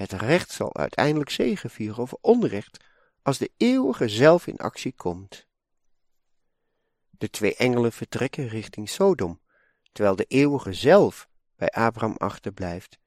Het 0.00 0.12
recht 0.12 0.50
zal 0.50 0.76
uiteindelijk 0.76 1.30
zegevieren 1.30 1.98
over 1.98 2.18
onrecht 2.20 2.84
als 3.22 3.38
de 3.38 3.50
eeuwige 3.56 4.08
zelf 4.08 4.46
in 4.46 4.56
actie 4.56 4.92
komt. 4.92 5.46
De 7.10 7.30
twee 7.30 7.56
engelen 7.56 7.92
vertrekken 7.92 8.48
richting 8.48 8.88
Sodom, 8.88 9.40
terwijl 9.92 10.16
de 10.16 10.24
eeuwige 10.24 10.72
zelf 10.72 11.28
bij 11.56 11.68
Abraham 11.68 12.16
achterblijft. 12.16 12.98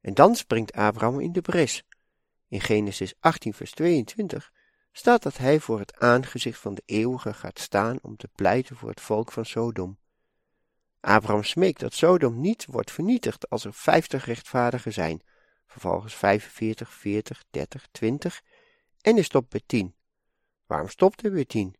En 0.00 0.14
dan 0.14 0.34
springt 0.34 0.72
Abraham 0.72 1.20
in 1.20 1.32
de 1.32 1.40
bres. 1.40 1.82
In 2.48 2.60
Genesis 2.60 3.14
18 3.20 3.54
vers 3.54 3.70
22 3.70 4.52
staat 4.92 5.22
dat 5.22 5.36
hij 5.36 5.60
voor 5.60 5.78
het 5.78 5.98
aangezicht 6.00 6.58
van 6.58 6.74
de 6.74 6.82
eeuwige 6.84 7.34
gaat 7.34 7.58
staan 7.58 7.98
om 8.02 8.16
te 8.16 8.28
pleiten 8.34 8.76
voor 8.76 8.88
het 8.88 9.00
volk 9.00 9.32
van 9.32 9.46
Sodom. 9.46 9.98
Abraham 11.00 11.44
smeekt 11.44 11.80
dat 11.80 11.94
Sodom 11.94 12.40
niet 12.40 12.66
wordt 12.66 12.90
vernietigd 12.90 13.50
als 13.50 13.64
er 13.64 13.74
vijftig 13.74 14.24
rechtvaardigen 14.24 14.92
zijn, 14.92 15.22
vervolgens 15.68 16.14
45, 16.14 16.92
40, 16.92 17.44
30, 17.50 17.88
20 17.90 18.42
en 19.00 19.14
hij 19.14 19.22
stopt 19.22 19.48
bij 19.48 19.62
10. 19.66 19.94
Waarom 20.66 20.88
stopt 20.88 21.20
hij 21.22 21.30
bij 21.30 21.44
10? 21.44 21.74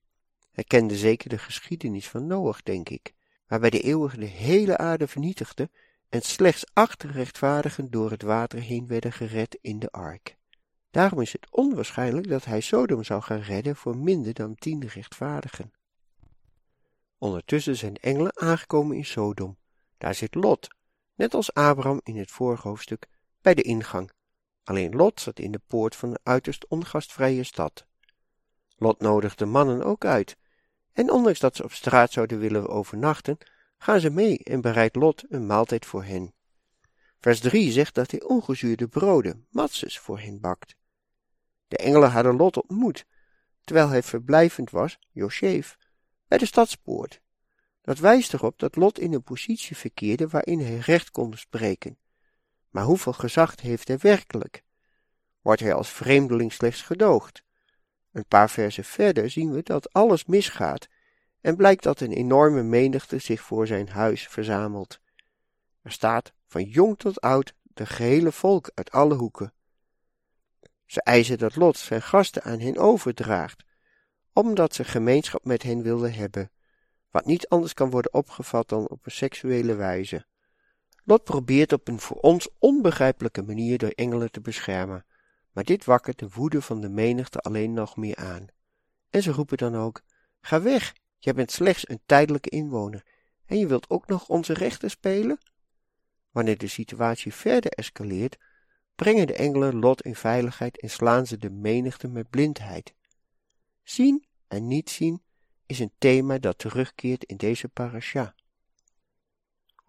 Hij 0.53 0.65
kende 0.65 0.97
zeker 0.97 1.29
de 1.29 1.39
geschiedenis 1.39 2.09
van 2.09 2.27
Noach, 2.27 2.63
denk 2.63 2.89
ik, 2.89 3.15
waarbij 3.47 3.71
de 3.71 3.81
eeuwige 3.81 4.19
de 4.19 4.27
hele 4.27 4.77
aarde 4.77 5.09
vernietigde 5.09 5.71
en 6.09 6.23
slechts 6.23 6.65
acht 6.73 7.03
rechtvaardigen 7.03 7.91
door 7.91 8.11
het 8.11 8.23
water 8.23 8.61
heen 8.61 8.87
werden 8.87 9.13
gered 9.13 9.59
in 9.61 9.79
de 9.79 9.91
ark. 9.91 10.37
Daarom 10.91 11.21
is 11.21 11.33
het 11.33 11.47
onwaarschijnlijk 11.51 12.29
dat 12.29 12.45
hij 12.45 12.61
Sodom 12.61 13.05
zou 13.05 13.23
gaan 13.23 13.41
redden 13.41 13.77
voor 13.77 13.97
minder 13.97 14.35
dan 14.35 14.55
tien 14.55 14.87
rechtvaardigen. 14.87 15.73
Ondertussen 17.19 17.77
zijn 17.77 17.97
engelen 17.97 18.41
aangekomen 18.41 18.97
in 18.97 19.05
Sodom. 19.05 19.59
Daar 19.99 20.15
zit 20.15 20.35
Lot, 20.35 20.69
net 21.15 21.35
als 21.35 21.55
Abraham 21.55 22.01
in 22.03 22.17
het 22.17 22.31
vorige 22.31 22.69
hoofdstuk, 22.69 23.07
bij 23.49 23.63
de 23.63 23.69
ingang. 23.69 24.11
Alleen 24.65 24.97
Lot 24.97 25.21
zat 25.21 25.39
in 25.39 25.53
de 25.53 25.61
poort 25.67 25.97
van 25.97 26.09
een 26.11 26.19
uiterst 26.23 26.67
ongastvrije 26.67 27.43
stad. 27.43 27.87
Lot 28.77 29.01
nodigt 29.01 29.39
de 29.39 29.47
mannen 29.47 29.83
ook 29.83 30.05
uit, 30.05 30.37
en 30.93 31.11
ondanks 31.11 31.39
dat 31.39 31.57
ze 31.57 31.65
op 31.65 31.73
straat 31.73 32.13
zouden 32.13 32.39
willen 32.39 32.69
overnachten, 32.69 33.39
gaan 33.79 34.01
ze 34.01 34.11
mee 34.11 34.39
en 34.39 34.61
bereidt 34.61 34.97
Lot 34.97 35.25
een 35.29 35.47
maaltijd 35.47 35.87
voor 35.87 36.05
hen. 36.05 36.35
Vers 37.21 37.41
3 37.41 37.73
zegt 37.73 37.95
dat 37.95 38.11
hij 38.11 38.23
ongezuurde 38.23 38.89
broden, 38.89 39.47
matzes, 39.51 39.99
voor 39.99 40.19
hen 40.19 40.41
bakt. 40.41 40.77
De 41.69 41.77
engelen 41.77 42.11
hadden 42.11 42.37
Lot 42.37 42.63
ontmoet, 42.63 43.07
terwijl 43.65 43.89
hij 43.89 44.03
verblijvend 44.03 44.71
was, 44.71 44.99
Josef, 45.11 45.77
bij 46.27 46.39
de 46.39 46.47
stadspoort. 46.47 47.21
Dat 47.83 47.99
wijst 47.99 48.35
erop 48.35 48.59
dat 48.59 48.77
Lot 48.77 48.99
in 48.99 49.13
een 49.13 49.23
positie 49.23 49.77
verkeerde 49.77 50.29
waarin 50.29 50.61
hij 50.61 50.79
recht 50.79 51.11
kon 51.11 51.37
spreken. 51.37 51.99
Maar 52.71 52.85
hoeveel 52.85 53.13
gezag 53.13 53.61
heeft 53.61 53.89
hij 53.89 53.99
werkelijk? 53.99 54.63
Wordt 55.41 55.61
hij 55.61 55.75
als 55.75 55.89
vreemdeling 55.89 56.53
slechts 56.53 56.83
gedoogd? 56.83 57.43
Een 58.13 58.27
paar 58.27 58.51
versen 58.51 58.85
verder 58.85 59.31
zien 59.31 59.53
we 59.53 59.63
dat 59.63 59.93
alles 59.93 60.25
misgaat 60.25 60.89
en 61.41 61.57
blijkt 61.57 61.83
dat 61.83 62.01
een 62.01 62.13
enorme 62.13 62.63
menigte 62.63 63.19
zich 63.19 63.41
voor 63.41 63.67
zijn 63.67 63.89
huis 63.89 64.29
verzamelt. 64.29 65.01
Er 65.83 65.93
staat 65.93 66.33
van 66.47 66.65
jong 66.65 66.99
tot 66.99 67.21
oud 67.21 67.55
de 67.63 67.87
gehele 67.87 68.33
volk 68.33 68.71
uit 68.75 68.91
alle 68.91 69.15
hoeken. 69.15 69.53
Ze 70.87 71.03
eisen 71.03 71.39
dat 71.39 71.57
Lot 71.57 71.77
zijn 71.77 72.03
gasten 72.03 72.43
aan 72.43 72.61
hen 72.61 72.77
overdraagt, 72.77 73.65
omdat 74.33 74.75
ze 74.75 74.85
gemeenschap 74.85 75.45
met 75.45 75.63
hen 75.63 75.83
wilden 75.83 76.13
hebben, 76.13 76.51
wat 77.11 77.27
niet 77.27 77.49
anders 77.49 77.75
kan 77.75 77.91
worden 77.91 78.15
opgevat 78.15 78.69
dan 78.69 78.89
op 78.89 79.07
een 79.07 79.13
seksuele 79.13 79.75
wijze. 79.75 80.27
Lot 81.09 81.25
probeert 81.25 81.73
op 81.73 81.89
een 81.89 82.01
voor 82.01 82.17
ons 82.17 82.49
onbegrijpelijke 82.59 83.43
manier 83.43 83.79
de 83.79 83.95
engelen 83.95 84.31
te 84.31 84.41
beschermen, 84.41 85.05
maar 85.53 85.65
dit 85.65 85.85
wakkert 85.85 86.19
de 86.19 86.29
woede 86.29 86.63
van 86.63 86.81
de 86.81 86.89
menigte 86.89 87.39
alleen 87.39 87.73
nog 87.73 87.97
meer 87.97 88.17
aan. 88.17 88.47
En 89.11 89.23
ze 89.23 89.31
roepen 89.31 89.57
dan 89.57 89.77
ook: 89.77 90.01
Ga 90.41 90.63
weg, 90.63 90.95
jij 91.19 91.35
bent 91.35 91.51
slechts 91.51 91.89
een 91.89 92.01
tijdelijke 92.07 92.49
inwoner, 92.49 93.05
en 93.47 93.59
je 93.59 93.67
wilt 93.67 93.91
ook 93.91 94.07
nog 94.07 94.29
onze 94.29 94.53
rechten 94.53 94.91
spelen? 94.91 95.39
Wanneer 96.31 96.59
de 96.59 96.67
situatie 96.69 97.35
verder 97.35 97.71
escaleert, 97.71 98.39
brengen 98.95 99.27
de 99.27 99.35
engelen 99.35 99.79
Lot 99.79 100.03
in 100.03 100.17
veiligheid 100.17 100.81
en 100.81 100.91
slaan 100.91 101.27
ze 101.27 101.37
de 101.37 101.51
menigte 101.51 102.09
met 102.09 102.31
blindheid. 102.31 102.95
Zien 103.83 104.27
en 104.49 104.67
niet 104.67 104.91
zien 104.91 105.23
is 105.67 105.79
een 105.79 105.93
thema 105.99 106.39
dat 106.39 106.59
terugkeert 106.59 107.25
in 107.25 107.37
deze 107.37 107.69
parasha. 107.69 108.35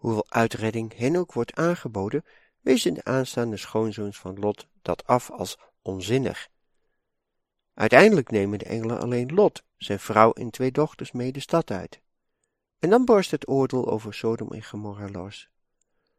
Hoewel 0.00 0.26
uitredding 0.28 0.96
hen 0.96 1.16
ook 1.16 1.32
wordt 1.32 1.54
aangeboden, 1.54 2.24
wezen 2.60 2.94
de 2.94 3.04
aanstaande 3.04 3.56
schoonzoons 3.56 4.18
van 4.18 4.38
Lot 4.38 4.66
dat 4.82 5.06
af 5.06 5.30
als 5.30 5.58
onzinnig. 5.82 6.48
Uiteindelijk 7.74 8.30
nemen 8.30 8.58
de 8.58 8.64
engelen 8.64 9.00
alleen 9.00 9.34
Lot, 9.34 9.62
zijn 9.76 9.98
vrouw 9.98 10.32
en 10.32 10.50
twee 10.50 10.72
dochters 10.72 11.12
mee 11.12 11.32
de 11.32 11.40
stad 11.40 11.70
uit. 11.70 12.00
En 12.78 12.90
dan 12.90 13.04
borst 13.04 13.30
het 13.30 13.48
oordeel 13.48 13.90
over 13.90 14.14
Sodom 14.14 14.52
en 14.52 14.62
Gomorra 14.62 15.08
los. 15.08 15.48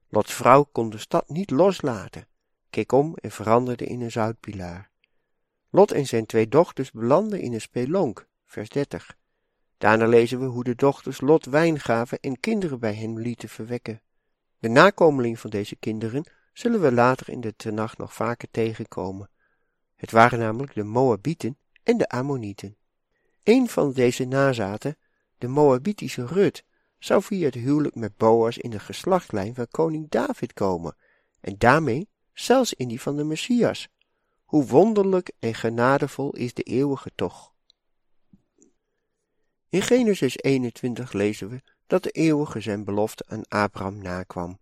Lots 0.09 0.33
vrouw 0.33 0.63
kon 0.63 0.89
de 0.89 0.97
stad 0.97 1.29
niet 1.29 1.49
loslaten, 1.49 2.27
keek 2.69 2.91
om 2.91 3.15
en 3.15 3.31
veranderde 3.31 3.85
in 3.85 4.01
een 4.01 4.11
zoutpilaar. 4.11 4.91
Lot 5.69 5.91
en 5.91 6.05
zijn 6.05 6.25
twee 6.25 6.47
dochters 6.47 6.91
belanden 6.91 7.39
in 7.39 7.53
een 7.53 7.61
spelonk, 7.61 8.27
vers 8.45 8.69
30. 8.69 9.19
Daarna 9.81 10.07
lezen 10.07 10.39
we 10.39 10.45
hoe 10.45 10.63
de 10.63 10.75
dochters 10.75 11.21
Lot 11.21 11.45
wijn 11.45 11.79
gaven 11.79 12.19
en 12.19 12.39
kinderen 12.39 12.79
bij 12.79 12.93
hen 12.93 13.19
lieten 13.19 13.49
verwekken. 13.49 14.01
De 14.59 14.67
nakomeling 14.67 15.39
van 15.39 15.49
deze 15.49 15.75
kinderen 15.75 16.23
zullen 16.53 16.81
we 16.81 16.91
later 16.91 17.29
in 17.29 17.41
de 17.41 17.55
Tenach 17.55 17.97
nog 17.97 18.13
vaker 18.13 18.47
tegenkomen. 18.51 19.29
Het 19.95 20.11
waren 20.11 20.39
namelijk 20.39 20.73
de 20.73 20.83
Moabieten 20.83 21.57
en 21.83 21.97
de 21.97 22.09
Ammonieten. 22.09 22.75
Een 23.43 23.69
van 23.69 23.91
deze 23.91 24.25
nazaten, 24.25 24.97
de 25.37 25.47
Moabitische 25.47 26.25
Rut, 26.25 26.63
zou 26.99 27.23
via 27.23 27.45
het 27.45 27.55
huwelijk 27.55 27.95
met 27.95 28.17
Boas 28.17 28.57
in 28.57 28.69
de 28.69 28.79
geslachtlijn 28.79 29.55
van 29.55 29.67
koning 29.71 30.09
David 30.09 30.53
komen, 30.53 30.95
en 31.39 31.55
daarmee 31.57 32.09
zelfs 32.33 32.73
in 32.73 32.87
die 32.87 33.01
van 33.01 33.15
de 33.15 33.23
Messias. 33.23 33.89
Hoe 34.43 34.65
wonderlijk 34.65 35.31
en 35.39 35.53
genadevol 35.53 36.31
is 36.31 36.53
de 36.53 36.63
eeuwige 36.63 37.11
toch. 37.15 37.50
In 39.71 39.81
Genesis 39.81 40.37
21 40.37 41.13
lezen 41.13 41.49
we 41.49 41.61
dat 41.87 42.03
de 42.03 42.09
eeuwige 42.09 42.59
zijn 42.59 42.83
belofte 42.83 43.23
aan 43.27 43.47
Abraham 43.47 44.01
nakwam 44.01 44.59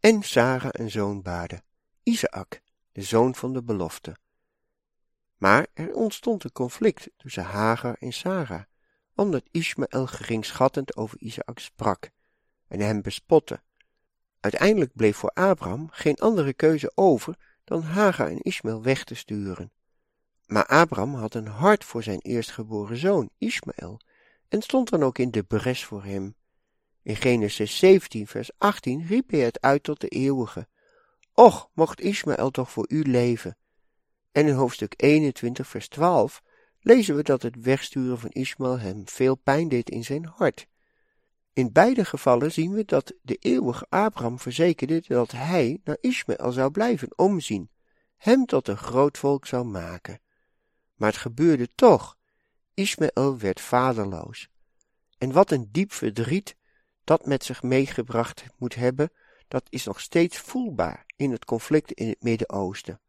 en 0.00 0.22
Sarah 0.22 0.70
een 0.72 0.90
zoon 0.90 1.22
baarde, 1.22 1.62
Isaac, 2.02 2.62
de 2.92 3.02
zoon 3.02 3.34
van 3.34 3.52
de 3.52 3.62
belofte. 3.62 4.16
Maar 5.36 5.66
er 5.74 5.94
ontstond 5.94 6.44
een 6.44 6.52
conflict 6.52 7.10
tussen 7.16 7.42
Hagar 7.42 7.96
en 8.00 8.12
Sarah, 8.12 8.62
omdat 9.14 9.48
Ismaël 9.50 10.06
geringschattend 10.06 10.96
over 10.96 11.18
Isaac 11.18 11.58
sprak 11.58 12.10
en 12.68 12.80
hem 12.80 13.02
bespotte. 13.02 13.60
Uiteindelijk 14.40 14.94
bleef 14.94 15.16
voor 15.16 15.30
Abraham 15.30 15.88
geen 15.90 16.16
andere 16.16 16.52
keuze 16.52 16.92
over 16.94 17.36
dan 17.64 17.82
Hagar 17.82 18.28
en 18.28 18.42
Ismaël 18.42 18.82
weg 18.82 19.04
te 19.04 19.14
sturen. 19.14 19.72
Maar 20.46 20.66
Abraham 20.66 21.14
had 21.14 21.34
een 21.34 21.48
hart 21.48 21.84
voor 21.84 22.02
zijn 22.02 22.20
eerstgeboren 22.20 22.96
zoon, 22.96 23.30
Ismaël, 23.38 24.00
en 24.48 24.62
stond 24.62 24.90
dan 24.90 25.02
ook 25.02 25.18
in 25.18 25.30
de 25.30 25.42
bres 25.42 25.84
voor 25.84 26.04
hem. 26.04 26.34
In 27.02 27.16
Genesis 27.16 27.78
17, 27.78 28.26
vers 28.26 28.50
18 28.58 29.06
riep 29.06 29.30
hij 29.30 29.40
het 29.40 29.60
uit 29.60 29.82
tot 29.82 30.00
de 30.00 30.08
eeuwige. 30.08 30.68
Och, 31.32 31.70
mocht 31.74 32.00
Ismaël 32.00 32.50
toch 32.50 32.70
voor 32.70 32.86
u 32.88 33.02
leven. 33.02 33.56
En 34.32 34.46
in 34.46 34.54
hoofdstuk 34.54 34.94
21, 34.96 35.68
vers 35.68 35.88
12 35.88 36.42
lezen 36.80 37.16
we 37.16 37.22
dat 37.22 37.42
het 37.42 37.56
wegsturen 37.60 38.18
van 38.18 38.30
Ismaël 38.30 38.78
hem 38.78 39.08
veel 39.08 39.34
pijn 39.34 39.68
deed 39.68 39.90
in 39.90 40.04
zijn 40.04 40.24
hart. 40.24 40.66
In 41.52 41.72
beide 41.72 42.04
gevallen 42.04 42.52
zien 42.52 42.72
we 42.72 42.84
dat 42.84 43.14
de 43.22 43.36
eeuwige 43.36 43.86
Abraham 43.88 44.38
verzekerde 44.38 45.02
dat 45.06 45.30
hij 45.30 45.80
naar 45.84 45.98
Ismaël 46.00 46.52
zou 46.52 46.70
blijven 46.70 47.18
omzien, 47.18 47.70
hem 48.16 48.46
tot 48.46 48.68
een 48.68 48.76
groot 48.76 49.18
volk 49.18 49.46
zou 49.46 49.64
maken. 49.64 50.20
Maar 50.94 51.08
het 51.08 51.20
gebeurde 51.20 51.68
toch. 51.74 52.17
Ismaël 52.78 53.38
werd 53.38 53.60
vaderloos. 53.60 54.48
En 55.18 55.32
wat 55.32 55.50
een 55.50 55.68
diep 55.72 55.92
verdriet 55.92 56.56
dat 57.04 57.26
met 57.26 57.44
zich 57.44 57.62
meegebracht 57.62 58.44
moet 58.56 58.74
hebben, 58.74 59.10
dat 59.48 59.66
is 59.68 59.84
nog 59.84 60.00
steeds 60.00 60.38
voelbaar 60.38 61.04
in 61.16 61.30
het 61.30 61.44
conflict 61.44 61.92
in 61.92 62.08
het 62.08 62.22
Midden-Oosten. 62.22 63.00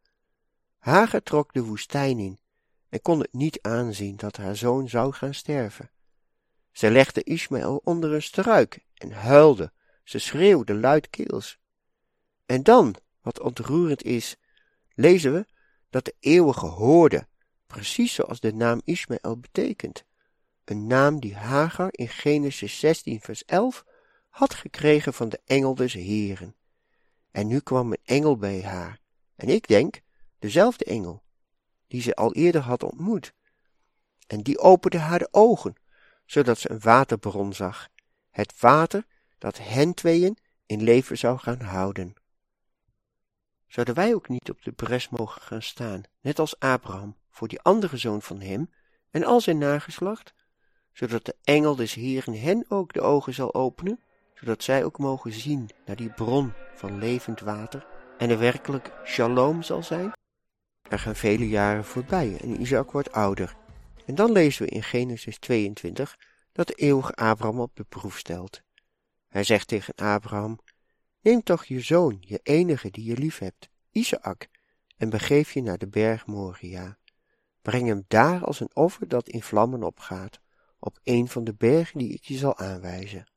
Hagar 0.78 1.24
trok 1.24 1.54
de 1.54 1.64
woestijn 1.64 2.20
in 2.20 2.40
en 2.90 3.02
kon 3.02 3.20
het 3.20 3.34
niet 3.34 3.62
aanzien 3.62 4.16
dat 4.16 4.38
haar 4.38 4.56
zoon 4.56 4.90
zou 4.90 5.14
gaan 5.14 5.34
sterven. 5.34 5.92
Zij 6.72 6.92
legde 6.92 7.24
Ismaël 7.24 7.82
onder 7.84 8.14
een 8.14 8.22
struik 8.22 8.86
en 8.94 9.12
huilde, 9.12 9.72
ze 10.04 10.20
schreeuwde 10.20 10.74
luidkeels. 10.74 11.60
En 12.46 12.64
dan, 12.64 12.96
wat 13.22 13.40
ontroerend 13.40 14.04
is, 14.04 14.36
lezen 14.94 15.34
we 15.34 15.46
dat 15.90 16.06
de 16.06 16.16
eeuwige 16.20 16.66
hoorde, 16.66 17.28
precies 17.70 18.14
zoals 18.14 18.40
de 18.40 18.54
naam 18.54 18.82
Ismaël 18.84 19.38
betekent. 19.38 20.04
Een 20.66 20.88
naam 20.88 21.20
die 21.20 21.36
Hagar 21.36 21.88
in 21.92 22.08
Genesis 22.08 22.80
16 22.80 23.20
vers 23.22 23.46
11 23.46 23.86
had 24.30 24.54
gekregen 24.54 25.14
van 25.14 25.30
de 25.30 25.42
engel 25.46 25.76
des 25.76 25.94
Heren. 25.94 26.56
En 27.32 27.48
nu 27.48 27.60
kwam 27.60 27.92
een 27.92 28.04
engel 28.04 28.38
bij 28.38 28.64
haar, 28.64 29.00
en 29.36 29.50
ik 29.50 29.68
denk 29.68 30.02
dezelfde 30.40 30.86
engel, 30.86 31.24
die 31.88 32.02
ze 32.02 32.16
al 32.16 32.34
eerder 32.34 32.62
had 32.62 32.84
ontmoet. 32.84 33.34
En 34.28 34.42
die 34.42 34.60
opende 34.60 34.98
haar 34.98 35.20
de 35.20 35.28
ogen, 35.32 35.76
zodat 36.26 36.60
ze 36.60 36.70
een 36.70 36.80
waterbron 36.80 37.54
zag, 37.54 37.90
het 38.30 38.60
water 38.60 39.06
dat 39.38 39.58
hen 39.58 39.94
tweeën 39.94 40.38
in 40.66 40.84
leven 40.84 41.18
zou 41.18 41.38
gaan 41.38 41.62
houden. 41.62 42.14
Zouden 43.68 43.96
wij 43.96 44.14
ook 44.14 44.28
niet 44.28 44.50
op 44.50 44.64
de 44.64 44.72
bres 44.72 45.10
mogen 45.10 45.42
gaan 45.42 45.62
staan, 45.62 46.04
net 46.22 46.40
als 46.40 46.60
Abraham, 46.60 47.19
voor 47.40 47.48
die 47.48 47.62
andere 47.62 47.98
zoon 47.98 48.22
van 48.22 48.42
hem 48.42 48.70
en 49.12 49.24
al 49.24 49.42
zijn 49.42 49.58
nageslacht, 49.58 50.34
zodat 50.94 51.26
de 51.26 51.36
engel 51.44 51.76
des 51.76 51.94
Heeren 51.94 52.42
hen 52.42 52.66
ook 52.68 52.94
de 52.94 53.02
ogen 53.02 53.34
zal 53.34 53.54
openen? 53.54 54.00
zodat 54.34 54.64
zij 54.64 54.84
ook 54.84 54.98
mogen 54.98 55.32
zien 55.32 55.70
naar 55.86 55.96
die 55.96 56.10
bron 56.10 56.54
van 56.76 56.98
levend 56.98 57.40
water 57.40 57.88
en 58.18 58.30
er 58.30 58.40
werkelijk 58.40 58.92
shalom 59.06 59.62
zal 59.64 59.84
zijn? 59.84 60.12
Er 60.90 61.00
gaan 61.00 61.16
vele 61.16 61.48
jaren 61.48 61.86
voorbij 61.86 62.38
en 62.42 62.62
Isaac 62.62 62.92
wordt 62.92 63.12
ouder. 63.12 63.56
En 64.06 64.16
dan 64.16 64.32
lezen 64.32 64.66
we 64.66 64.72
in 64.72 64.84
Genesis 64.84 65.40
22 65.40 66.18
dat 66.52 66.68
de 66.68 66.74
eeuwige 66.74 67.14
Abraham 67.14 67.60
op 67.60 67.76
de 67.76 67.84
proef 67.84 68.18
stelt. 68.18 68.62
Hij 69.28 69.44
zegt 69.44 69.68
tegen 69.68 69.96
Abraham, 69.96 70.60
neem 71.22 71.44
toch 71.44 71.66
je 71.66 71.80
zoon, 71.80 72.18
je 72.20 72.40
enige 72.44 72.92
die 72.92 73.06
je 73.06 73.18
lief 73.18 73.38
hebt, 73.38 73.70
Isaac, 73.92 74.48
en 74.98 75.10
begeef 75.10 75.52
je 75.52 75.62
naar 75.62 75.78
de 75.78 75.88
berg 75.88 76.26
Moria. 76.26 76.98
Breng 77.62 77.88
hem 77.88 78.04
daar 78.08 78.46
als 78.46 78.60
een 78.60 78.76
offer 78.76 79.08
dat 79.08 79.30
in 79.30 79.42
vlammen 79.44 79.84
opgaat, 79.84 80.40
op 80.80 81.00
een 81.04 81.28
van 81.28 81.44
de 81.44 81.54
bergen 81.54 82.00
die 82.00 82.14
ik 82.14 82.24
je 82.24 82.38
zal 82.38 82.58
aanwijzen. 82.58 83.32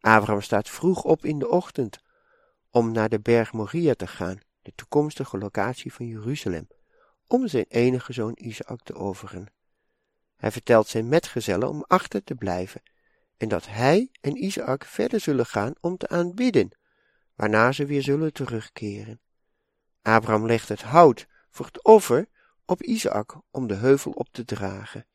Abraham 0.00 0.40
staat 0.40 0.68
vroeg 0.68 1.04
op 1.04 1.24
in 1.24 1.38
de 1.38 1.48
ochtend 1.48 2.00
om 2.70 2.92
naar 2.92 3.08
de 3.08 3.20
berg 3.20 3.52
Moria 3.52 3.94
te 3.94 4.06
gaan, 4.06 4.38
de 4.62 4.72
toekomstige 4.74 5.38
locatie 5.38 5.92
van 5.92 6.06
Jeruzalem, 6.06 6.68
om 7.26 7.48
zijn 7.48 7.64
enige 7.68 8.12
zoon 8.12 8.32
Isaac 8.34 8.82
te 8.82 8.96
offeren. 8.96 9.52
Hij 10.36 10.50
vertelt 10.50 10.88
zijn 10.88 11.08
metgezellen 11.08 11.68
om 11.68 11.84
achter 11.86 12.24
te 12.24 12.34
blijven 12.34 12.82
en 13.36 13.48
dat 13.48 13.66
hij 13.66 14.10
en 14.20 14.44
Isaac 14.44 14.84
verder 14.84 15.20
zullen 15.20 15.46
gaan 15.46 15.74
om 15.80 15.96
te 15.96 16.08
aanbidden, 16.08 16.70
waarna 17.34 17.72
ze 17.72 17.86
weer 17.86 18.02
zullen 18.02 18.32
terugkeren. 18.32 19.20
Abraham 20.02 20.46
legt 20.46 20.68
het 20.68 20.82
hout 20.82 21.26
voor 21.50 21.66
het 21.66 21.84
offer 21.84 22.28
op 22.68 22.82
Isaac 22.82 23.40
om 23.50 23.66
de 23.66 23.74
heuvel 23.74 24.12
op 24.12 24.28
te 24.30 24.44
dragen. 24.44 25.06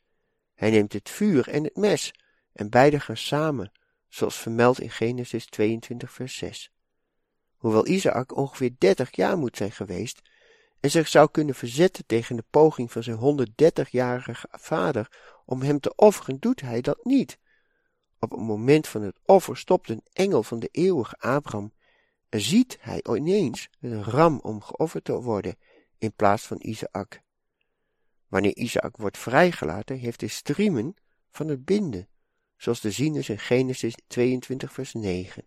Hij 0.53 0.69
neemt 0.69 0.93
het 0.93 1.09
vuur 1.09 1.47
en 1.47 1.63
het 1.63 1.75
mes 1.75 2.11
en 2.53 2.69
beide 2.69 2.99
gaan 2.99 3.17
samen, 3.17 3.71
zoals 4.07 4.37
vermeld 4.37 4.79
in 4.79 4.89
Genesis 4.89 5.45
22 5.45 6.11
vers 6.11 6.37
6. 6.37 6.71
Hoewel 7.57 7.87
Isaac 7.87 8.35
ongeveer 8.35 8.71
dertig 8.77 9.15
jaar 9.15 9.37
moet 9.37 9.57
zijn 9.57 9.71
geweest 9.71 10.21
en 10.79 10.91
zich 10.91 11.07
zou 11.07 11.29
kunnen 11.31 11.55
verzetten 11.55 12.05
tegen 12.05 12.35
de 12.35 12.43
poging 12.49 12.91
van 12.91 13.03
zijn 13.03 13.47
130-jarige 13.57 14.47
vader 14.51 15.11
om 15.45 15.61
hem 15.61 15.79
te 15.79 15.95
offeren, 15.95 16.39
doet 16.39 16.61
hij 16.61 16.81
dat 16.81 17.05
niet. 17.05 17.39
Op 18.19 18.31
het 18.31 18.39
moment 18.39 18.87
van 18.87 19.01
het 19.01 19.19
offer 19.25 19.57
stopt 19.57 19.89
een 19.89 20.03
engel 20.13 20.43
van 20.43 20.59
de 20.59 20.69
eeuwige 20.71 21.15
Abraham 21.17 21.73
en 22.29 22.41
ziet 22.41 22.77
hij 22.79 23.03
ineens 23.09 23.69
een 23.79 24.03
ram 24.03 24.39
om 24.39 24.61
geofferd 24.61 25.03
te 25.03 25.21
worden 25.21 25.57
in 25.97 26.13
plaats 26.13 26.43
van 26.43 26.57
Isaac. 26.59 27.22
Wanneer 28.33 28.55
Isaac 28.55 28.97
wordt 28.97 29.17
vrijgelaten, 29.17 29.97
heeft 29.97 30.19
hij 30.19 30.29
striemen 30.29 30.95
van 31.31 31.47
het 31.47 31.65
binden, 31.65 32.07
zoals 32.57 32.79
te 32.79 32.91
zien 32.91 33.15
is 33.15 33.29
in 33.29 33.39
Genesis 33.39 33.95
22 34.07 34.73
vers 34.73 34.93
9. 34.93 35.45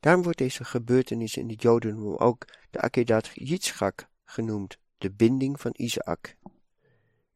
Daarom 0.00 0.22
wordt 0.22 0.38
deze 0.38 0.64
gebeurtenis 0.64 1.36
in 1.36 1.48
het 1.48 1.62
Jodendom 1.62 2.16
ook 2.16 2.44
de 2.70 2.80
Akedat 2.80 3.30
Yitzchak 3.34 4.08
genoemd, 4.24 4.78
de 4.98 5.10
binding 5.10 5.60
van 5.60 5.70
Isaac. 5.76 6.36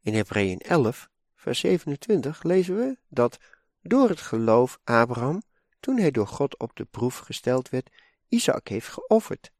In 0.01 0.13
Hebreeën 0.13 0.59
11, 0.59 1.09
vers 1.35 1.59
27 1.59 2.43
lezen 2.43 2.75
we 2.75 2.97
dat 3.09 3.37
door 3.81 4.09
het 4.09 4.21
geloof 4.21 4.79
Abraham, 4.83 5.41
toen 5.79 5.97
hij 5.97 6.11
door 6.11 6.27
God 6.27 6.59
op 6.59 6.75
de 6.75 6.85
proef 6.85 7.17
gesteld 7.17 7.69
werd, 7.69 7.89
Isaac 8.27 8.67
heeft 8.67 8.87
geofferd. 8.87 9.51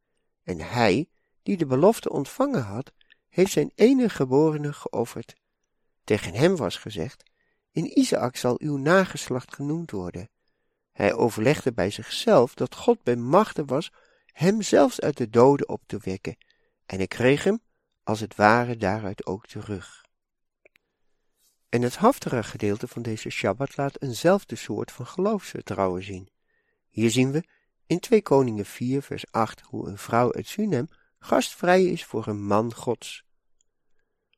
En 0.44 0.60
hij, 0.60 1.10
die 1.44 1.58
de 1.58 1.66
belofte 1.66 2.10
ontvangen 2.10 2.64
had, 2.64 2.92
heeft 3.32 3.52
zijn 3.52 3.72
enige 3.76 4.16
geborene 4.16 4.74
geofferd. 4.74 5.36
Tegen 6.04 6.34
hem 6.34 6.56
was 6.56 6.78
gezegd, 6.78 7.24
in 7.72 8.00
Isaac 8.00 8.36
zal 8.36 8.56
uw 8.60 8.78
nageslacht 8.78 9.56
genoemd 9.56 9.92
worden. 9.92 10.30
Hij 10.92 11.14
overlegde 11.14 11.74
bij 11.74 11.90
zichzelf 11.90 12.54
dat 12.54 12.76
God 12.76 13.04
bij 13.04 13.16
machten 13.16 13.66
was 13.66 13.92
hem 14.26 14.62
zelfs 14.62 15.00
uit 15.02 15.18
de 15.18 15.30
doden 15.30 15.70
op 15.70 15.82
te 15.86 16.00
wekken, 16.04 16.38
en 16.86 17.00
ik 17.00 17.10
kreeg 17.10 17.44
hem, 17.44 17.62
als 18.04 18.20
het 18.20 18.36
ware, 18.36 18.78
daaruit 18.78 19.26
ook 19.26 19.48
terug. 19.48 20.06
En 21.70 21.82
het 21.82 21.96
haftere 21.96 22.44
gedeelte 22.44 22.88
van 22.88 23.02
deze 23.02 23.30
Shabbat 23.30 23.78
laat 23.78 24.02
eenzelfde 24.02 24.56
soort 24.56 24.92
van 24.92 25.06
geloofsvertrouwen 25.06 26.04
zien. 26.04 26.30
Hier 26.90 27.10
zien 27.10 27.32
we 27.32 27.44
in 27.86 28.00
2 28.00 28.22
Koningen 28.22 28.66
4 28.66 29.02
vers 29.02 29.26
8 29.32 29.62
hoe 29.62 29.88
een 29.88 29.98
vrouw 29.98 30.34
uit 30.34 30.48
Sunem 30.48 30.88
gastvrij 31.24 31.84
is 31.84 32.06
voor 32.06 32.28
een 32.28 32.44
man 32.44 32.74
gods. 32.74 33.26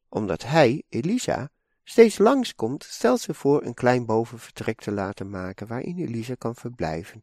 Omdat 0.10 0.44
hij, 0.44 0.84
Elisa, 0.90 1.52
steeds 1.84 2.18
langskomt, 2.18 2.84
stelt 2.84 3.22
ze 3.22 3.34
voor 3.34 3.64
een 3.64 3.74
klein 3.74 4.06
bovenvertrek 4.06 4.82
te 4.82 4.92
laten 4.92 5.30
maken 5.30 5.68
waarin 5.68 5.98
Elisa 5.98 6.36
kan 6.36 6.56
verblijven. 6.56 7.22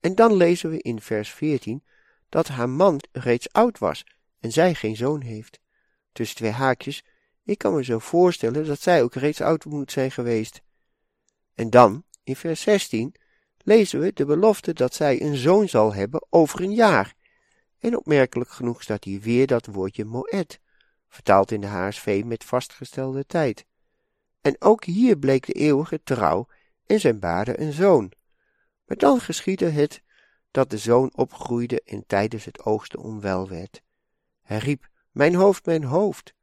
En 0.00 0.14
dan 0.14 0.34
lezen 0.34 0.70
we 0.70 0.78
in 0.78 1.00
vers 1.00 1.30
14 1.30 1.84
dat 2.28 2.48
haar 2.48 2.68
man 2.68 3.00
reeds 3.12 3.52
oud 3.52 3.78
was 3.78 4.04
en 4.40 4.52
zij 4.52 4.74
geen 4.74 4.96
zoon 4.96 5.20
heeft. 5.20 5.60
Tussen 6.12 6.36
twee 6.36 6.50
haakjes, 6.50 7.04
ik 7.44 7.58
kan 7.58 7.74
me 7.74 7.84
zo 7.84 7.98
voorstellen 7.98 8.66
dat 8.66 8.80
zij 8.80 9.02
ook 9.02 9.14
reeds 9.14 9.40
oud 9.40 9.64
moet 9.64 9.92
zijn 9.92 10.10
geweest. 10.10 10.62
En 11.54 11.70
dan, 11.70 12.04
in 12.22 12.36
vers 12.36 12.60
16, 12.60 13.14
lezen 13.58 14.00
we 14.00 14.12
de 14.12 14.24
belofte 14.24 14.72
dat 14.72 14.94
zij 14.94 15.22
een 15.22 15.36
zoon 15.36 15.68
zal 15.68 15.94
hebben 15.94 16.26
over 16.30 16.60
een 16.60 16.74
jaar. 16.74 17.16
En 17.78 17.96
opmerkelijk 17.96 18.50
genoeg 18.50 18.82
staat 18.82 19.04
hier 19.04 19.20
weer 19.20 19.46
dat 19.46 19.66
woordje 19.66 20.04
moed, 20.04 20.60
vertaald 21.08 21.50
in 21.50 21.60
de 21.60 21.66
HSV 21.66 22.22
met 22.26 22.44
vastgestelde 22.44 23.26
tijd. 23.26 23.66
En 24.40 24.56
ook 24.58 24.84
hier 24.84 25.18
bleek 25.18 25.46
de 25.46 25.52
eeuwige 25.52 26.02
trouw 26.02 26.48
en 26.86 27.00
zijn 27.00 27.18
baarde 27.18 27.60
een 27.60 27.72
zoon. 27.72 28.12
Maar 28.86 28.96
dan 28.96 29.20
geschiedde 29.20 29.68
het 29.68 30.02
dat 30.50 30.70
de 30.70 30.78
zoon 30.78 31.12
opgroeide 31.14 31.82
en 31.84 32.06
tijdens 32.06 32.44
het 32.44 32.62
oogsten 32.62 32.98
onwel 32.98 33.48
werd. 33.48 33.82
Hij 34.42 34.58
riep, 34.58 34.88
mijn 35.10 35.34
hoofd, 35.34 35.66
mijn 35.66 35.84
hoofd. 35.84 36.34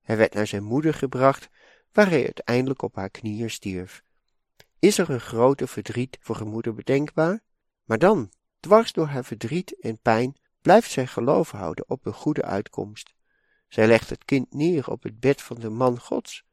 Hij 0.00 0.16
werd 0.16 0.34
naar 0.34 0.46
zijn 0.46 0.62
moeder 0.62 0.94
gebracht, 0.94 1.48
waar 1.92 2.08
hij 2.08 2.24
uiteindelijk 2.24 2.82
op 2.82 2.94
haar 2.94 3.10
knieën 3.10 3.50
stierf. 3.50 4.02
Is 4.78 4.98
er 4.98 5.10
een 5.10 5.20
grote 5.20 5.66
verdriet 5.66 6.18
voor 6.20 6.40
een 6.40 6.48
moeder 6.48 6.74
bedenkbaar? 6.74 7.42
Maar 7.84 7.98
dan, 7.98 8.30
dwars 8.60 8.92
door 8.92 9.06
haar 9.06 9.24
verdriet 9.24 9.80
en 9.80 9.98
pijn, 9.98 10.36
blijft 10.64 10.90
zij 10.90 11.06
geloof 11.06 11.50
houden 11.50 11.84
op 11.88 12.06
een 12.06 12.12
goede 12.12 12.42
uitkomst. 12.42 13.14
Zij 13.68 13.86
legt 13.86 14.10
het 14.10 14.24
kind 14.24 14.54
neer 14.54 14.90
op 14.90 15.02
het 15.02 15.20
bed 15.20 15.42
van 15.42 15.60
de 15.60 15.70
man 15.70 16.00
Gods 16.00 16.44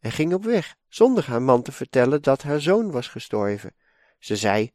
en 0.00 0.12
ging 0.12 0.34
op 0.34 0.44
weg, 0.44 0.76
zonder 0.88 1.26
haar 1.26 1.42
man 1.42 1.62
te 1.62 1.72
vertellen 1.72 2.22
dat 2.22 2.42
haar 2.42 2.60
zoon 2.60 2.90
was 2.90 3.08
gestorven. 3.08 3.74
Ze 4.18 4.36
zei, 4.36 4.72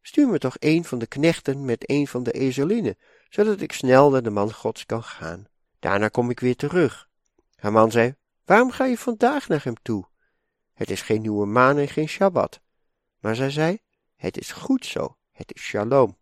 stuur 0.00 0.28
me 0.28 0.38
toch 0.38 0.56
een 0.58 0.84
van 0.84 0.98
de 0.98 1.06
knechten 1.06 1.64
met 1.64 1.90
een 1.90 2.08
van 2.08 2.22
de 2.22 2.32
ezelinnen, 2.32 2.98
zodat 3.28 3.60
ik 3.60 3.72
snel 3.72 4.10
naar 4.10 4.22
de 4.22 4.30
man 4.30 4.52
Gods 4.52 4.86
kan 4.86 5.02
gaan. 5.02 5.46
Daarna 5.78 6.08
kom 6.08 6.30
ik 6.30 6.40
weer 6.40 6.56
terug. 6.56 7.08
Haar 7.54 7.72
man 7.72 7.90
zei, 7.90 8.14
waarom 8.44 8.70
ga 8.70 8.84
je 8.84 8.98
vandaag 8.98 9.48
naar 9.48 9.64
hem 9.64 9.76
toe? 9.82 10.08
Het 10.72 10.90
is 10.90 11.02
geen 11.02 11.20
nieuwe 11.20 11.46
maan 11.46 11.78
en 11.78 11.88
geen 11.88 12.08
Shabbat. 12.08 12.60
Maar 13.18 13.34
zij 13.34 13.50
zei, 13.50 13.78
het 14.16 14.38
is 14.38 14.52
goed 14.52 14.86
zo, 14.86 15.16
het 15.30 15.54
is 15.54 15.62
shalom. 15.62 16.18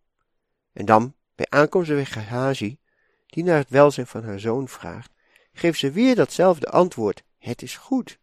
En 0.73 0.85
dan, 0.85 1.15
bij 1.41 1.59
aankomst 1.59 1.89
bij 1.89 2.05
Gehazi, 2.05 2.77
die 3.25 3.43
naar 3.43 3.57
het 3.57 3.69
welzijn 3.69 4.07
van 4.07 4.23
haar 4.23 4.39
zoon 4.39 4.67
vraagt, 4.67 5.11
geeft 5.53 5.79
ze 5.79 5.91
weer 5.91 6.15
datzelfde 6.15 6.69
antwoord, 6.69 7.23
het 7.37 7.61
is 7.61 7.77
goed. 7.77 8.19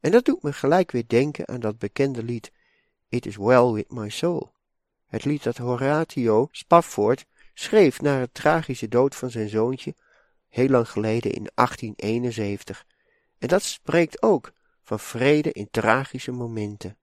En 0.00 0.10
dat 0.10 0.24
doet 0.24 0.42
me 0.42 0.52
gelijk 0.52 0.90
weer 0.90 1.06
denken 1.06 1.48
aan 1.48 1.60
dat 1.60 1.78
bekende 1.78 2.22
lied, 2.22 2.52
It 3.08 3.26
is 3.26 3.36
well 3.36 3.70
with 3.70 3.90
my 3.90 4.08
soul. 4.08 4.52
Het 5.06 5.24
lied 5.24 5.42
dat 5.42 5.56
Horatio 5.56 6.48
Spafford 6.50 7.26
schreef 7.54 8.00
na 8.00 8.18
het 8.18 8.34
tragische 8.34 8.88
dood 8.88 9.14
van 9.14 9.30
zijn 9.30 9.48
zoontje, 9.48 9.94
heel 10.48 10.68
lang 10.68 10.88
geleden 10.88 11.32
in 11.32 11.50
1871. 11.54 12.86
En 13.38 13.48
dat 13.48 13.62
spreekt 13.62 14.22
ook 14.22 14.52
van 14.82 15.00
vrede 15.00 15.52
in 15.52 15.68
tragische 15.70 16.32
momenten. 16.32 16.96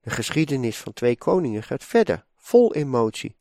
De 0.00 0.10
geschiedenis 0.10 0.78
van 0.78 0.92
twee 0.92 1.16
koningen 1.16 1.62
gaat 1.62 1.84
verder, 1.84 2.26
vol 2.48 2.74
emotie. 2.74 3.36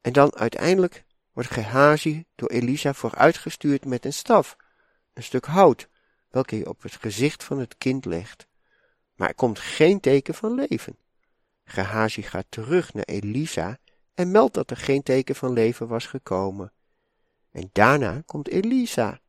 En 0.00 0.12
dan 0.12 0.36
uiteindelijk 0.36 1.04
wordt 1.32 1.50
Gehazi 1.50 2.24
door 2.34 2.48
Elisa 2.48 2.94
vooruitgestuurd 2.94 3.84
met 3.84 4.04
een 4.04 4.12
staf, 4.12 4.56
een 5.12 5.22
stuk 5.22 5.44
hout, 5.44 5.88
welke 6.30 6.54
hij 6.54 6.66
op 6.66 6.82
het 6.82 6.94
gezicht 6.94 7.44
van 7.44 7.58
het 7.58 7.78
kind 7.78 8.04
legt. 8.04 8.46
Maar 9.14 9.28
er 9.28 9.34
komt 9.34 9.58
geen 9.58 10.00
teken 10.00 10.34
van 10.34 10.54
leven. 10.54 10.96
Gehazi 11.64 12.22
gaat 12.22 12.46
terug 12.48 12.94
naar 12.94 13.04
Elisa 13.04 13.78
en 14.14 14.30
meldt 14.30 14.54
dat 14.54 14.70
er 14.70 14.76
geen 14.76 15.02
teken 15.02 15.34
van 15.34 15.52
leven 15.52 15.88
was 15.88 16.06
gekomen. 16.06 16.72
En 17.50 17.70
daarna 17.72 18.22
komt 18.26 18.48
Elisa, 18.48 19.20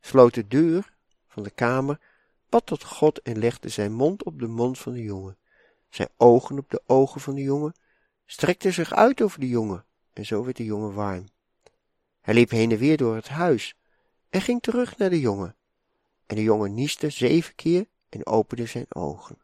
sloot 0.00 0.34
de 0.34 0.48
deur 0.48 0.94
van 1.28 1.42
de 1.42 1.50
kamer, 1.50 2.00
bad 2.48 2.66
tot 2.66 2.84
God 2.84 3.22
en 3.22 3.38
legde 3.38 3.68
zijn 3.68 3.92
mond 3.92 4.24
op 4.24 4.38
de 4.38 4.48
mond 4.48 4.78
van 4.78 4.92
de 4.92 5.02
jongen, 5.02 5.38
zijn 5.88 6.08
ogen 6.16 6.58
op 6.58 6.70
de 6.70 6.82
ogen 6.86 7.20
van 7.20 7.34
de 7.34 7.42
jongen, 7.42 7.74
strekte 8.32 8.70
zich 8.70 8.92
uit 8.92 9.22
over 9.22 9.40
de 9.40 9.48
jongen, 9.48 9.84
en 10.12 10.26
zo 10.26 10.44
werd 10.44 10.56
de 10.56 10.64
jongen 10.64 10.94
warm. 10.94 11.24
Hij 12.20 12.34
liep 12.34 12.50
heen 12.50 12.70
en 12.70 12.78
weer 12.78 12.96
door 12.96 13.14
het 13.14 13.28
huis 13.28 13.74
en 14.30 14.40
ging 14.40 14.62
terug 14.62 14.96
naar 14.96 15.10
de 15.10 15.20
jongen. 15.20 15.56
En 16.26 16.36
de 16.36 16.42
jongen 16.42 16.74
nieste 16.74 17.10
zeven 17.10 17.54
keer 17.54 17.86
en 18.08 18.26
opende 18.26 18.66
zijn 18.66 18.86
ogen. 18.88 19.38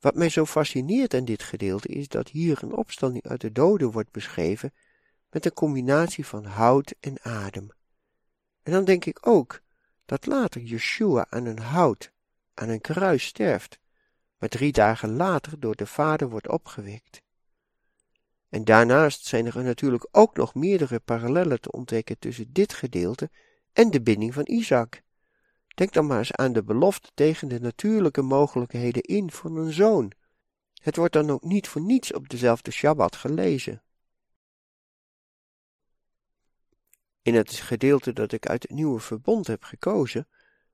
Wat 0.00 0.14
mij 0.14 0.28
zo 0.28 0.46
fascineert 0.46 1.14
aan 1.14 1.24
dit 1.24 1.42
gedeelte 1.42 1.88
is 1.88 2.08
dat 2.08 2.28
hier 2.28 2.62
een 2.62 2.72
opstanding 2.72 3.26
uit 3.26 3.40
de 3.40 3.52
doden 3.52 3.90
wordt 3.90 4.10
beschreven 4.10 4.74
met 5.30 5.44
een 5.44 5.52
combinatie 5.52 6.26
van 6.26 6.44
hout 6.44 6.94
en 7.00 7.22
adem. 7.22 7.68
En 8.62 8.72
dan 8.72 8.84
denk 8.84 9.04
ik 9.04 9.26
ook 9.26 9.60
dat 10.06 10.26
later 10.26 10.60
Yeshua 10.60 11.26
aan 11.30 11.46
een 11.46 11.58
hout, 11.58 12.12
aan 12.54 12.68
een 12.68 12.80
kruis 12.80 13.24
sterft, 13.24 13.78
maar 14.40 14.48
drie 14.48 14.72
dagen 14.72 15.16
later 15.16 15.60
door 15.60 15.76
de 15.76 15.86
Vader 15.86 16.28
wordt 16.28 16.48
opgewekt. 16.48 17.22
En 18.48 18.64
daarnaast 18.64 19.24
zijn 19.24 19.46
er 19.46 19.62
natuurlijk 19.62 20.08
ook 20.10 20.36
nog 20.36 20.54
meerdere 20.54 21.00
parallellen 21.00 21.60
te 21.60 21.70
ontdekken 21.70 22.18
tussen 22.18 22.52
dit 22.52 22.72
gedeelte 22.72 23.30
en 23.72 23.90
de 23.90 24.02
binding 24.02 24.34
van 24.34 24.46
Isaac. 24.46 25.02
Denk 25.68 25.92
dan 25.92 26.06
maar 26.06 26.18
eens 26.18 26.32
aan 26.32 26.52
de 26.52 26.62
belofte 26.62 27.10
tegen 27.14 27.48
de 27.48 27.60
natuurlijke 27.60 28.22
mogelijkheden 28.22 29.02
in 29.02 29.30
voor 29.30 29.58
een 29.58 29.72
zoon. 29.72 30.12
Het 30.82 30.96
wordt 30.96 31.12
dan 31.12 31.30
ook 31.30 31.44
niet 31.44 31.68
voor 31.68 31.80
niets 31.80 32.12
op 32.12 32.28
dezelfde 32.28 32.70
Shabbat 32.70 33.16
gelezen. 33.16 33.82
In 37.22 37.34
het 37.34 37.50
gedeelte 37.50 38.12
dat 38.12 38.32
ik 38.32 38.46
uit 38.46 38.62
het 38.62 38.72
nieuwe 38.72 39.00
verbond 39.00 39.46
heb 39.46 39.64
gekozen, 39.64 40.28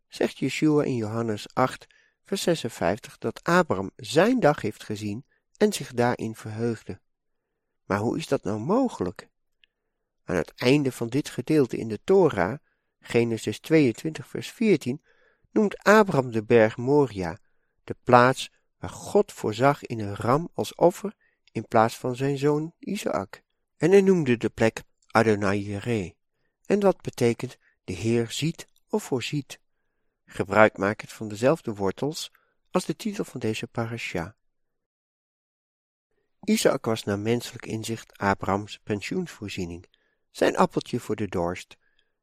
zegt 0.08 0.38
Yeshua 0.38 0.82
in 0.82 0.96
Johannes 0.96 1.54
8, 1.54 1.86
vers 2.26 2.42
56 2.42 3.18
dat 3.18 3.44
Abraham 3.44 3.90
zijn 3.96 4.40
dag 4.40 4.60
heeft 4.60 4.84
gezien 4.84 5.24
en 5.56 5.72
zich 5.72 5.92
daarin 5.92 6.34
verheugde. 6.34 7.00
Maar 7.84 7.98
hoe 7.98 8.18
is 8.18 8.28
dat 8.28 8.42
nou 8.42 8.60
mogelijk? 8.60 9.28
Aan 10.24 10.36
het 10.36 10.52
einde 10.54 10.92
van 10.92 11.08
dit 11.08 11.28
gedeelte 11.28 11.76
in 11.76 11.88
de 11.88 12.00
Torah, 12.04 12.58
Genesis 13.00 13.60
22, 13.60 14.26
vers 14.26 14.50
14, 14.50 15.02
noemt 15.50 15.82
Abraham 15.82 16.30
de 16.30 16.44
berg 16.44 16.76
Moria, 16.76 17.38
de 17.84 17.96
plaats 18.04 18.50
waar 18.78 18.90
God 18.90 19.32
voorzag 19.32 19.84
in 19.84 20.00
een 20.00 20.16
ram 20.16 20.50
als 20.54 20.74
offer 20.74 21.14
in 21.52 21.68
plaats 21.68 21.98
van 21.98 22.16
zijn 22.16 22.38
zoon 22.38 22.74
Isaac. 22.78 23.42
En 23.76 23.90
hij 23.90 24.00
noemde 24.00 24.36
de 24.36 24.48
plek 24.48 24.82
Adonai 25.06 26.14
en 26.66 26.78
dat 26.78 27.00
betekent 27.00 27.58
de 27.84 27.92
Heer 27.92 28.30
ziet 28.30 28.68
of 28.88 29.02
voorziet. 29.02 29.60
Gebruik 30.26 30.76
maakt 30.78 31.00
het 31.00 31.12
van 31.12 31.28
dezelfde 31.28 31.74
wortels 31.74 32.32
als 32.70 32.84
de 32.84 32.96
titel 32.96 33.24
van 33.24 33.40
deze 33.40 33.66
parasha. 33.66 34.36
Isaac 36.44 36.84
was 36.84 37.04
naar 37.04 37.18
menselijk 37.18 37.66
inzicht 37.66 38.18
Abrahams 38.18 38.78
pensioensvoorziening, 38.78 39.86
zijn 40.30 40.56
appeltje 40.56 41.00
voor 41.00 41.16
de 41.16 41.28
dorst, 41.28 41.76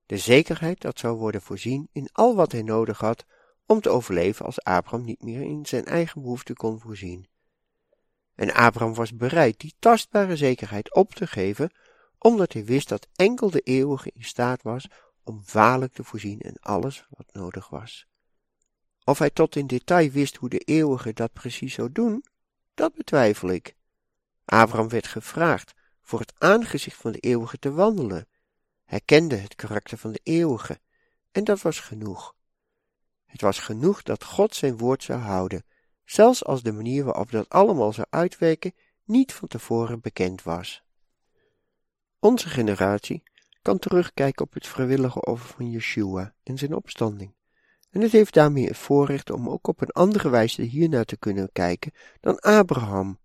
de 0.05 0.17
zekerheid 0.17 0.81
dat 0.81 0.99
zou 0.99 1.17
worden 1.17 1.41
voorzien 1.41 1.89
in 1.91 2.09
al 2.11 2.35
wat 2.35 2.51
hij 2.51 2.61
nodig 2.61 2.99
had 2.99 3.25
om 3.65 3.81
te 3.81 3.89
overleven 3.89 4.45
als 4.45 4.63
Abraham 4.63 5.05
niet 5.05 5.21
meer 5.21 5.41
in 5.41 5.65
zijn 5.65 5.85
eigen 5.85 6.21
behoeften 6.21 6.55
kon 6.55 6.79
voorzien. 6.79 7.27
En 8.35 8.53
Abraham 8.53 8.93
was 8.93 9.15
bereid 9.15 9.59
die 9.59 9.75
tastbare 9.79 10.35
zekerheid 10.35 10.93
op 10.93 11.13
te 11.13 11.27
geven, 11.27 11.71
omdat 12.17 12.53
hij 12.53 12.65
wist 12.65 12.89
dat 12.89 13.07
enkel 13.15 13.49
de 13.49 13.59
eeuwige 13.59 14.11
in 14.13 14.23
staat 14.23 14.61
was 14.61 14.87
om 15.23 15.43
waarlijk 15.51 15.93
te 15.93 16.03
voorzien 16.03 16.39
in 16.39 16.57
alles 16.59 17.07
wat 17.09 17.33
nodig 17.33 17.69
was. 17.69 18.07
Of 19.03 19.19
hij 19.19 19.29
tot 19.29 19.55
in 19.55 19.67
detail 19.67 20.09
wist 20.09 20.35
hoe 20.35 20.49
de 20.49 20.59
eeuwige 20.59 21.13
dat 21.13 21.33
precies 21.33 21.73
zou 21.73 21.91
doen, 21.91 22.25
dat 22.73 22.93
betwijfel 22.93 23.49
ik. 23.49 23.75
Abraham 24.45 24.89
werd 24.89 25.07
gevraagd 25.07 25.73
voor 26.01 26.19
het 26.19 26.33
aangezicht 26.37 26.97
van 26.97 27.11
de 27.11 27.19
eeuwige 27.19 27.59
te 27.59 27.71
wandelen. 27.71 28.27
Hij 28.83 29.01
kende 29.05 29.35
het 29.35 29.55
karakter 29.55 29.97
van 29.97 30.11
de 30.11 30.19
eeuwige, 30.23 30.79
en 31.31 31.43
dat 31.43 31.61
was 31.61 31.79
genoeg. 31.79 32.35
Het 33.25 33.41
was 33.41 33.59
genoeg 33.59 34.03
dat 34.03 34.23
God 34.23 34.55
zijn 34.55 34.77
woord 34.77 35.03
zou 35.03 35.19
houden, 35.19 35.65
zelfs 36.05 36.45
als 36.45 36.63
de 36.63 36.71
manier 36.71 37.03
waarop 37.03 37.31
dat 37.31 37.49
allemaal 37.49 37.93
zou 37.93 38.07
uitwerken 38.09 38.73
niet 39.03 39.33
van 39.33 39.47
tevoren 39.47 40.01
bekend 40.01 40.43
was. 40.43 40.83
Onze 42.19 42.49
generatie 42.49 43.23
kan 43.63 43.79
terugkijken 43.79 44.45
op 44.45 44.53
het 44.53 44.67
vrijwillige 44.67 45.21
offer 45.21 45.55
van 45.55 45.69
Yeshua 45.69 46.33
en 46.43 46.57
zijn 46.57 46.75
opstanding. 46.75 47.35
En 47.89 48.01
het 48.01 48.11
heeft 48.11 48.33
daarmee 48.33 48.67
het 48.67 48.77
voorrecht 48.77 49.29
om 49.29 49.49
ook 49.49 49.67
op 49.67 49.81
een 49.81 49.89
andere 49.89 50.29
wijze 50.29 50.61
hiernaar 50.61 51.05
te 51.05 51.17
kunnen 51.17 51.49
kijken 51.51 51.91
dan 52.19 52.39
Abraham. 52.39 53.19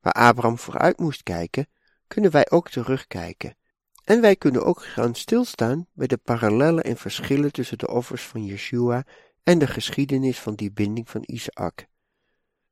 Waar 0.00 0.12
Abraham 0.12 0.58
vooruit 0.58 0.98
moest 0.98 1.22
kijken, 1.22 1.66
kunnen 2.06 2.30
wij 2.30 2.50
ook 2.50 2.70
terugkijken. 2.70 3.56
En 4.04 4.20
wij 4.20 4.36
kunnen 4.36 4.64
ook 4.64 4.84
gaan 4.84 5.14
stilstaan 5.14 5.86
bij 5.92 6.06
de 6.06 6.16
parallellen 6.16 6.84
en 6.84 6.96
verschillen 6.96 7.52
tussen 7.52 7.78
de 7.78 7.88
offers 7.88 8.22
van 8.22 8.44
Yeshua 8.44 9.04
en 9.42 9.58
de 9.58 9.66
geschiedenis 9.66 10.40
van 10.40 10.54
die 10.54 10.72
binding 10.72 11.10
van 11.10 11.22
Isaac. 11.26 11.86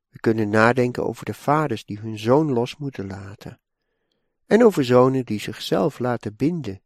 We 0.09 0.19
kunnen 0.19 0.49
nadenken 0.49 1.05
over 1.05 1.25
de 1.25 1.33
vaders 1.33 1.85
die 1.85 1.99
hun 1.99 2.19
zoon 2.19 2.51
los 2.51 2.77
moeten 2.77 3.07
laten, 3.07 3.59
en 4.49 4.63
over 4.63 4.85
zonen 4.85 5.25
die 5.25 5.39
zichzelf 5.39 5.99
laten 5.99 6.35
binden, 6.35 6.81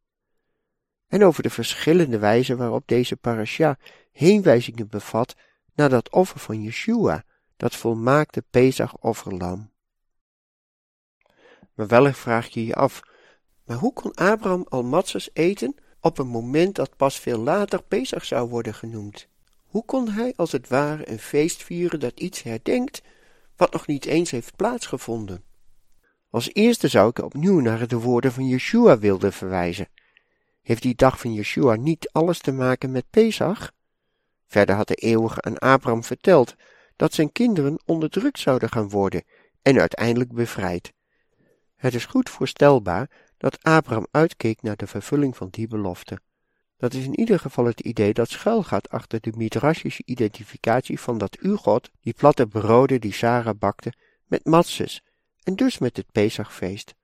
en 1.08 1.24
over 1.24 1.44
de 1.44 1.50
verschillende 1.50 2.20
wijzen 2.20 2.58
waarop 2.58 2.88
deze 2.88 3.16
parasha 3.16 3.78
heenwijzingen 4.12 4.88
bevat 4.88 5.36
naar 5.76 5.90
dat 5.90 6.10
offer 6.10 6.40
van 6.40 6.62
Yeshua, 6.62 7.24
dat 7.58 7.76
volmaakte 7.76 8.44
Pesach-offerlam. 8.50 9.72
Maar 11.74 11.88
wellicht 11.88 12.20
vraag 12.20 12.48
je 12.48 12.66
je 12.66 12.76
af, 12.76 13.02
maar 13.66 13.78
hoe 13.78 13.94
kon 13.94 14.14
Abraham 14.14 14.66
al 14.70 14.84
matzes 14.84 15.30
eten 15.34 15.76
op 16.00 16.18
een 16.18 16.28
moment 16.28 16.76
dat 16.76 16.96
pas 16.96 17.20
veel 17.20 17.40
later 17.40 17.84
Pesach 17.84 18.26
zou 18.26 18.50
worden 18.50 18.74
genoemd? 18.74 19.28
Hoe 19.66 19.86
kon 19.86 20.10
hij 20.10 20.34
als 20.36 20.52
het 20.52 20.68
ware 20.68 21.10
een 21.10 21.20
feest 21.20 21.64
vieren 21.64 22.00
dat 22.00 22.20
iets 22.20 22.42
herdenkt 22.42 23.02
wat 23.56 23.74
nog 23.74 23.88
niet 23.88 24.06
eens 24.06 24.32
heeft 24.32 24.56
plaatsgevonden? 24.56 25.52
Als 26.34 26.50
eerste 26.54 26.88
zou 26.88 27.10
ik 27.10 27.24
opnieuw 27.24 27.60
naar 27.60 27.88
de 27.88 28.00
woorden 28.00 28.32
van 28.32 28.48
Yeshua 28.48 28.98
willen 29.00 29.34
verwijzen. 29.34 29.88
Heeft 30.62 30.82
die 30.82 30.96
dag 30.96 31.20
van 31.20 31.34
Yeshua 31.34 31.76
niet 31.76 32.10
alles 32.12 32.40
te 32.40 32.52
maken 32.52 32.92
met 32.92 33.10
Pesach? 33.10 33.72
Verder 34.48 34.76
had 34.76 34.88
de 34.88 34.96
eeuwige 34.96 35.42
aan 35.42 35.58
Abraham 35.58 36.04
verteld 36.04 36.56
dat 36.96 37.14
zijn 37.14 37.32
kinderen 37.32 37.82
onderdrukt 37.86 38.40
zouden 38.40 38.70
gaan 38.70 38.90
worden 38.90 39.24
en 39.62 39.80
uiteindelijk 39.80 40.34
bevrijd. 40.34 40.94
Het 41.76 41.94
is 41.94 42.06
goed 42.06 42.30
voorstelbaar 42.30 43.10
dat 43.38 43.64
Abraham 43.64 44.08
uitkeek 44.12 44.62
naar 44.62 44.76
de 44.76 44.88
vervulling 44.88 45.38
van 45.38 45.48
die 45.50 45.68
belofte. 45.68 46.20
Dat 46.78 46.94
is 46.94 47.06
in 47.06 47.20
ieder 47.20 47.40
geval 47.40 47.66
het 47.66 47.80
idee 47.80 48.14
dat 48.14 48.30
schuilgaat 48.30 48.90
achter 48.90 49.22
de 49.22 49.34
midrashische 49.36 50.04
identificatie 50.06 51.00
van 51.00 51.18
dat 51.18 51.38
uw 51.40 51.56
God 51.56 51.90
die 52.02 52.14
platte 52.14 52.48
broden 52.48 53.02
die 53.02 53.14
Sarah 53.14 53.58
bakte 53.60 53.94
met 54.28 54.46
matzes 54.46 55.02
en 55.44 55.56
dus 55.56 55.78
met 55.78 55.98
het 55.98 56.12
Pesachfeest. 56.12 56.96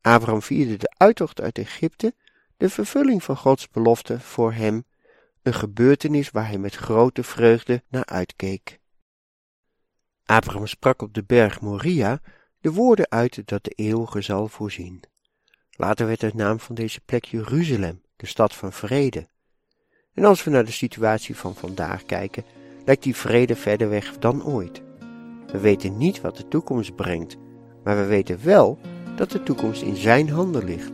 Abraham 0.00 0.42
vierde 0.42 0.76
de 0.76 0.94
uittocht 0.96 1.40
uit 1.40 1.58
Egypte, 1.58 2.14
de 2.56 2.70
vervulling 2.70 3.22
van 3.22 3.36
Gods 3.36 3.68
belofte 3.68 4.20
voor 4.20 4.52
hem, 4.52 4.84
een 5.42 5.54
gebeurtenis 5.54 6.30
waar 6.30 6.46
hij 6.46 6.58
met 6.58 6.74
grote 6.74 7.22
vreugde 7.22 7.82
naar 7.88 8.04
uitkeek. 8.04 8.78
Abraham 10.24 10.66
sprak 10.66 11.02
op 11.02 11.14
de 11.14 11.24
berg 11.24 11.60
Moria 11.60 12.20
de 12.60 12.72
woorden 12.72 13.10
uit 13.10 13.48
dat 13.48 13.64
de 13.64 13.70
eeuwige 13.70 14.20
zal 14.20 14.48
voorzien. 14.48 15.02
Later 15.70 16.06
werd 16.06 16.20
de 16.20 16.30
naam 16.34 16.60
van 16.60 16.74
deze 16.74 17.00
plek 17.00 17.24
Jeruzalem, 17.24 18.02
de 18.16 18.26
stad 18.26 18.54
van 18.54 18.72
vrede. 18.72 19.28
En 20.14 20.24
als 20.24 20.44
we 20.44 20.50
naar 20.50 20.64
de 20.64 20.70
situatie 20.70 21.36
van 21.36 21.54
vandaag 21.54 22.04
kijken, 22.04 22.44
lijkt 22.84 23.02
die 23.02 23.16
vrede 23.16 23.56
verder 23.56 23.88
weg 23.88 24.18
dan 24.18 24.44
ooit. 24.44 24.82
We 25.46 25.58
weten 25.58 25.96
niet 25.96 26.20
wat 26.20 26.36
de 26.36 26.48
toekomst 26.48 26.94
brengt, 26.94 27.36
maar 27.86 27.96
we 27.96 28.04
weten 28.04 28.38
wel 28.42 28.78
dat 29.16 29.30
de 29.30 29.42
toekomst 29.42 29.82
in 29.82 29.96
zijn 29.96 30.30
handen 30.30 30.64
ligt. 30.64 30.90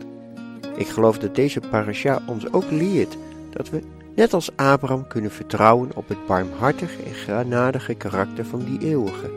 Ik 0.75 0.87
geloof 0.87 1.17
dat 1.17 1.35
deze 1.35 1.59
parasha 1.59 2.21
ons 2.25 2.53
ook 2.53 2.71
leert 2.71 3.17
dat 3.49 3.69
we, 3.69 3.81
net 4.15 4.33
als 4.33 4.55
Abraham, 4.55 5.07
kunnen 5.07 5.31
vertrouwen 5.31 5.91
op 5.95 6.07
het 6.07 6.25
barmhartige 6.25 7.03
en 7.03 7.13
genadige 7.13 7.93
karakter 7.93 8.45
van 8.45 8.63
die 8.63 8.79
eeuwige. 8.79 9.31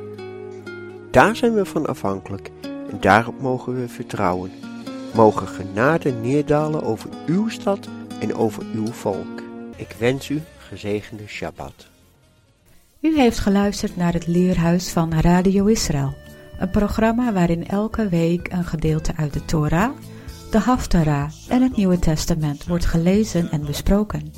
Daar 1.10 1.36
zijn 1.36 1.54
we 1.54 1.64
van 1.64 1.86
afhankelijk 1.86 2.50
en 2.90 3.00
daarop 3.00 3.40
mogen 3.40 3.80
we 3.80 3.88
vertrouwen. 3.88 4.50
Mogen 5.14 5.48
genade 5.48 6.12
neerdalen 6.12 6.82
over 6.82 7.10
uw 7.26 7.48
stad 7.48 7.88
en 8.20 8.34
over 8.34 8.62
uw 8.74 8.86
volk. 8.86 9.42
Ik 9.76 9.94
wens 9.98 10.28
u 10.28 10.42
gezegende 10.58 11.26
Shabbat. 11.26 11.86
U 13.00 13.16
heeft 13.18 13.38
geluisterd 13.38 13.96
naar 13.96 14.12
het 14.12 14.26
Leerhuis 14.26 14.92
van 14.92 15.20
Radio 15.20 15.66
Israël, 15.66 16.14
een 16.58 16.70
programma 16.70 17.32
waarin 17.32 17.68
elke 17.68 18.08
week 18.08 18.52
een 18.52 18.64
gedeelte 18.64 19.12
uit 19.16 19.32
de 19.32 19.44
Torah, 19.44 19.90
de 20.50 20.58
Haftarah 20.58 21.30
en 21.48 21.62
het 21.62 21.76
Nieuwe 21.76 21.98
Testament 21.98 22.66
wordt 22.66 22.86
gelezen 22.86 23.50
en 23.50 23.64
besproken. 23.64 24.32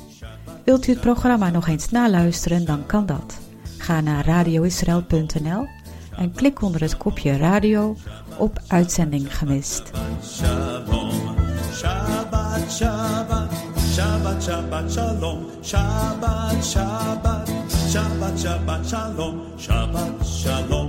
Wilt 0.63 0.87
u 0.87 0.91
het 0.91 1.01
programma 1.01 1.49
nog 1.49 1.67
eens 1.67 1.89
naluisteren, 1.89 2.65
dan 2.65 2.85
kan 2.85 3.05
dat. 3.05 3.37
Ga 3.77 4.01
naar 4.01 4.25
radioisrael.nl 4.25 5.67
en 6.17 6.31
klik 6.31 6.61
onder 6.61 6.81
het 6.81 6.97
kopje 6.97 7.37
radio 7.37 7.95
op 8.37 8.59
uitzending 8.67 9.37
gemist. 9.37 9.91
Shabbat, 15.61 16.61
Shalom, 16.61 17.49
Shabbat, 17.91 18.89
Shalom, 18.89 19.41
Shabbat, 19.57 20.25
Shalom. 20.25 20.88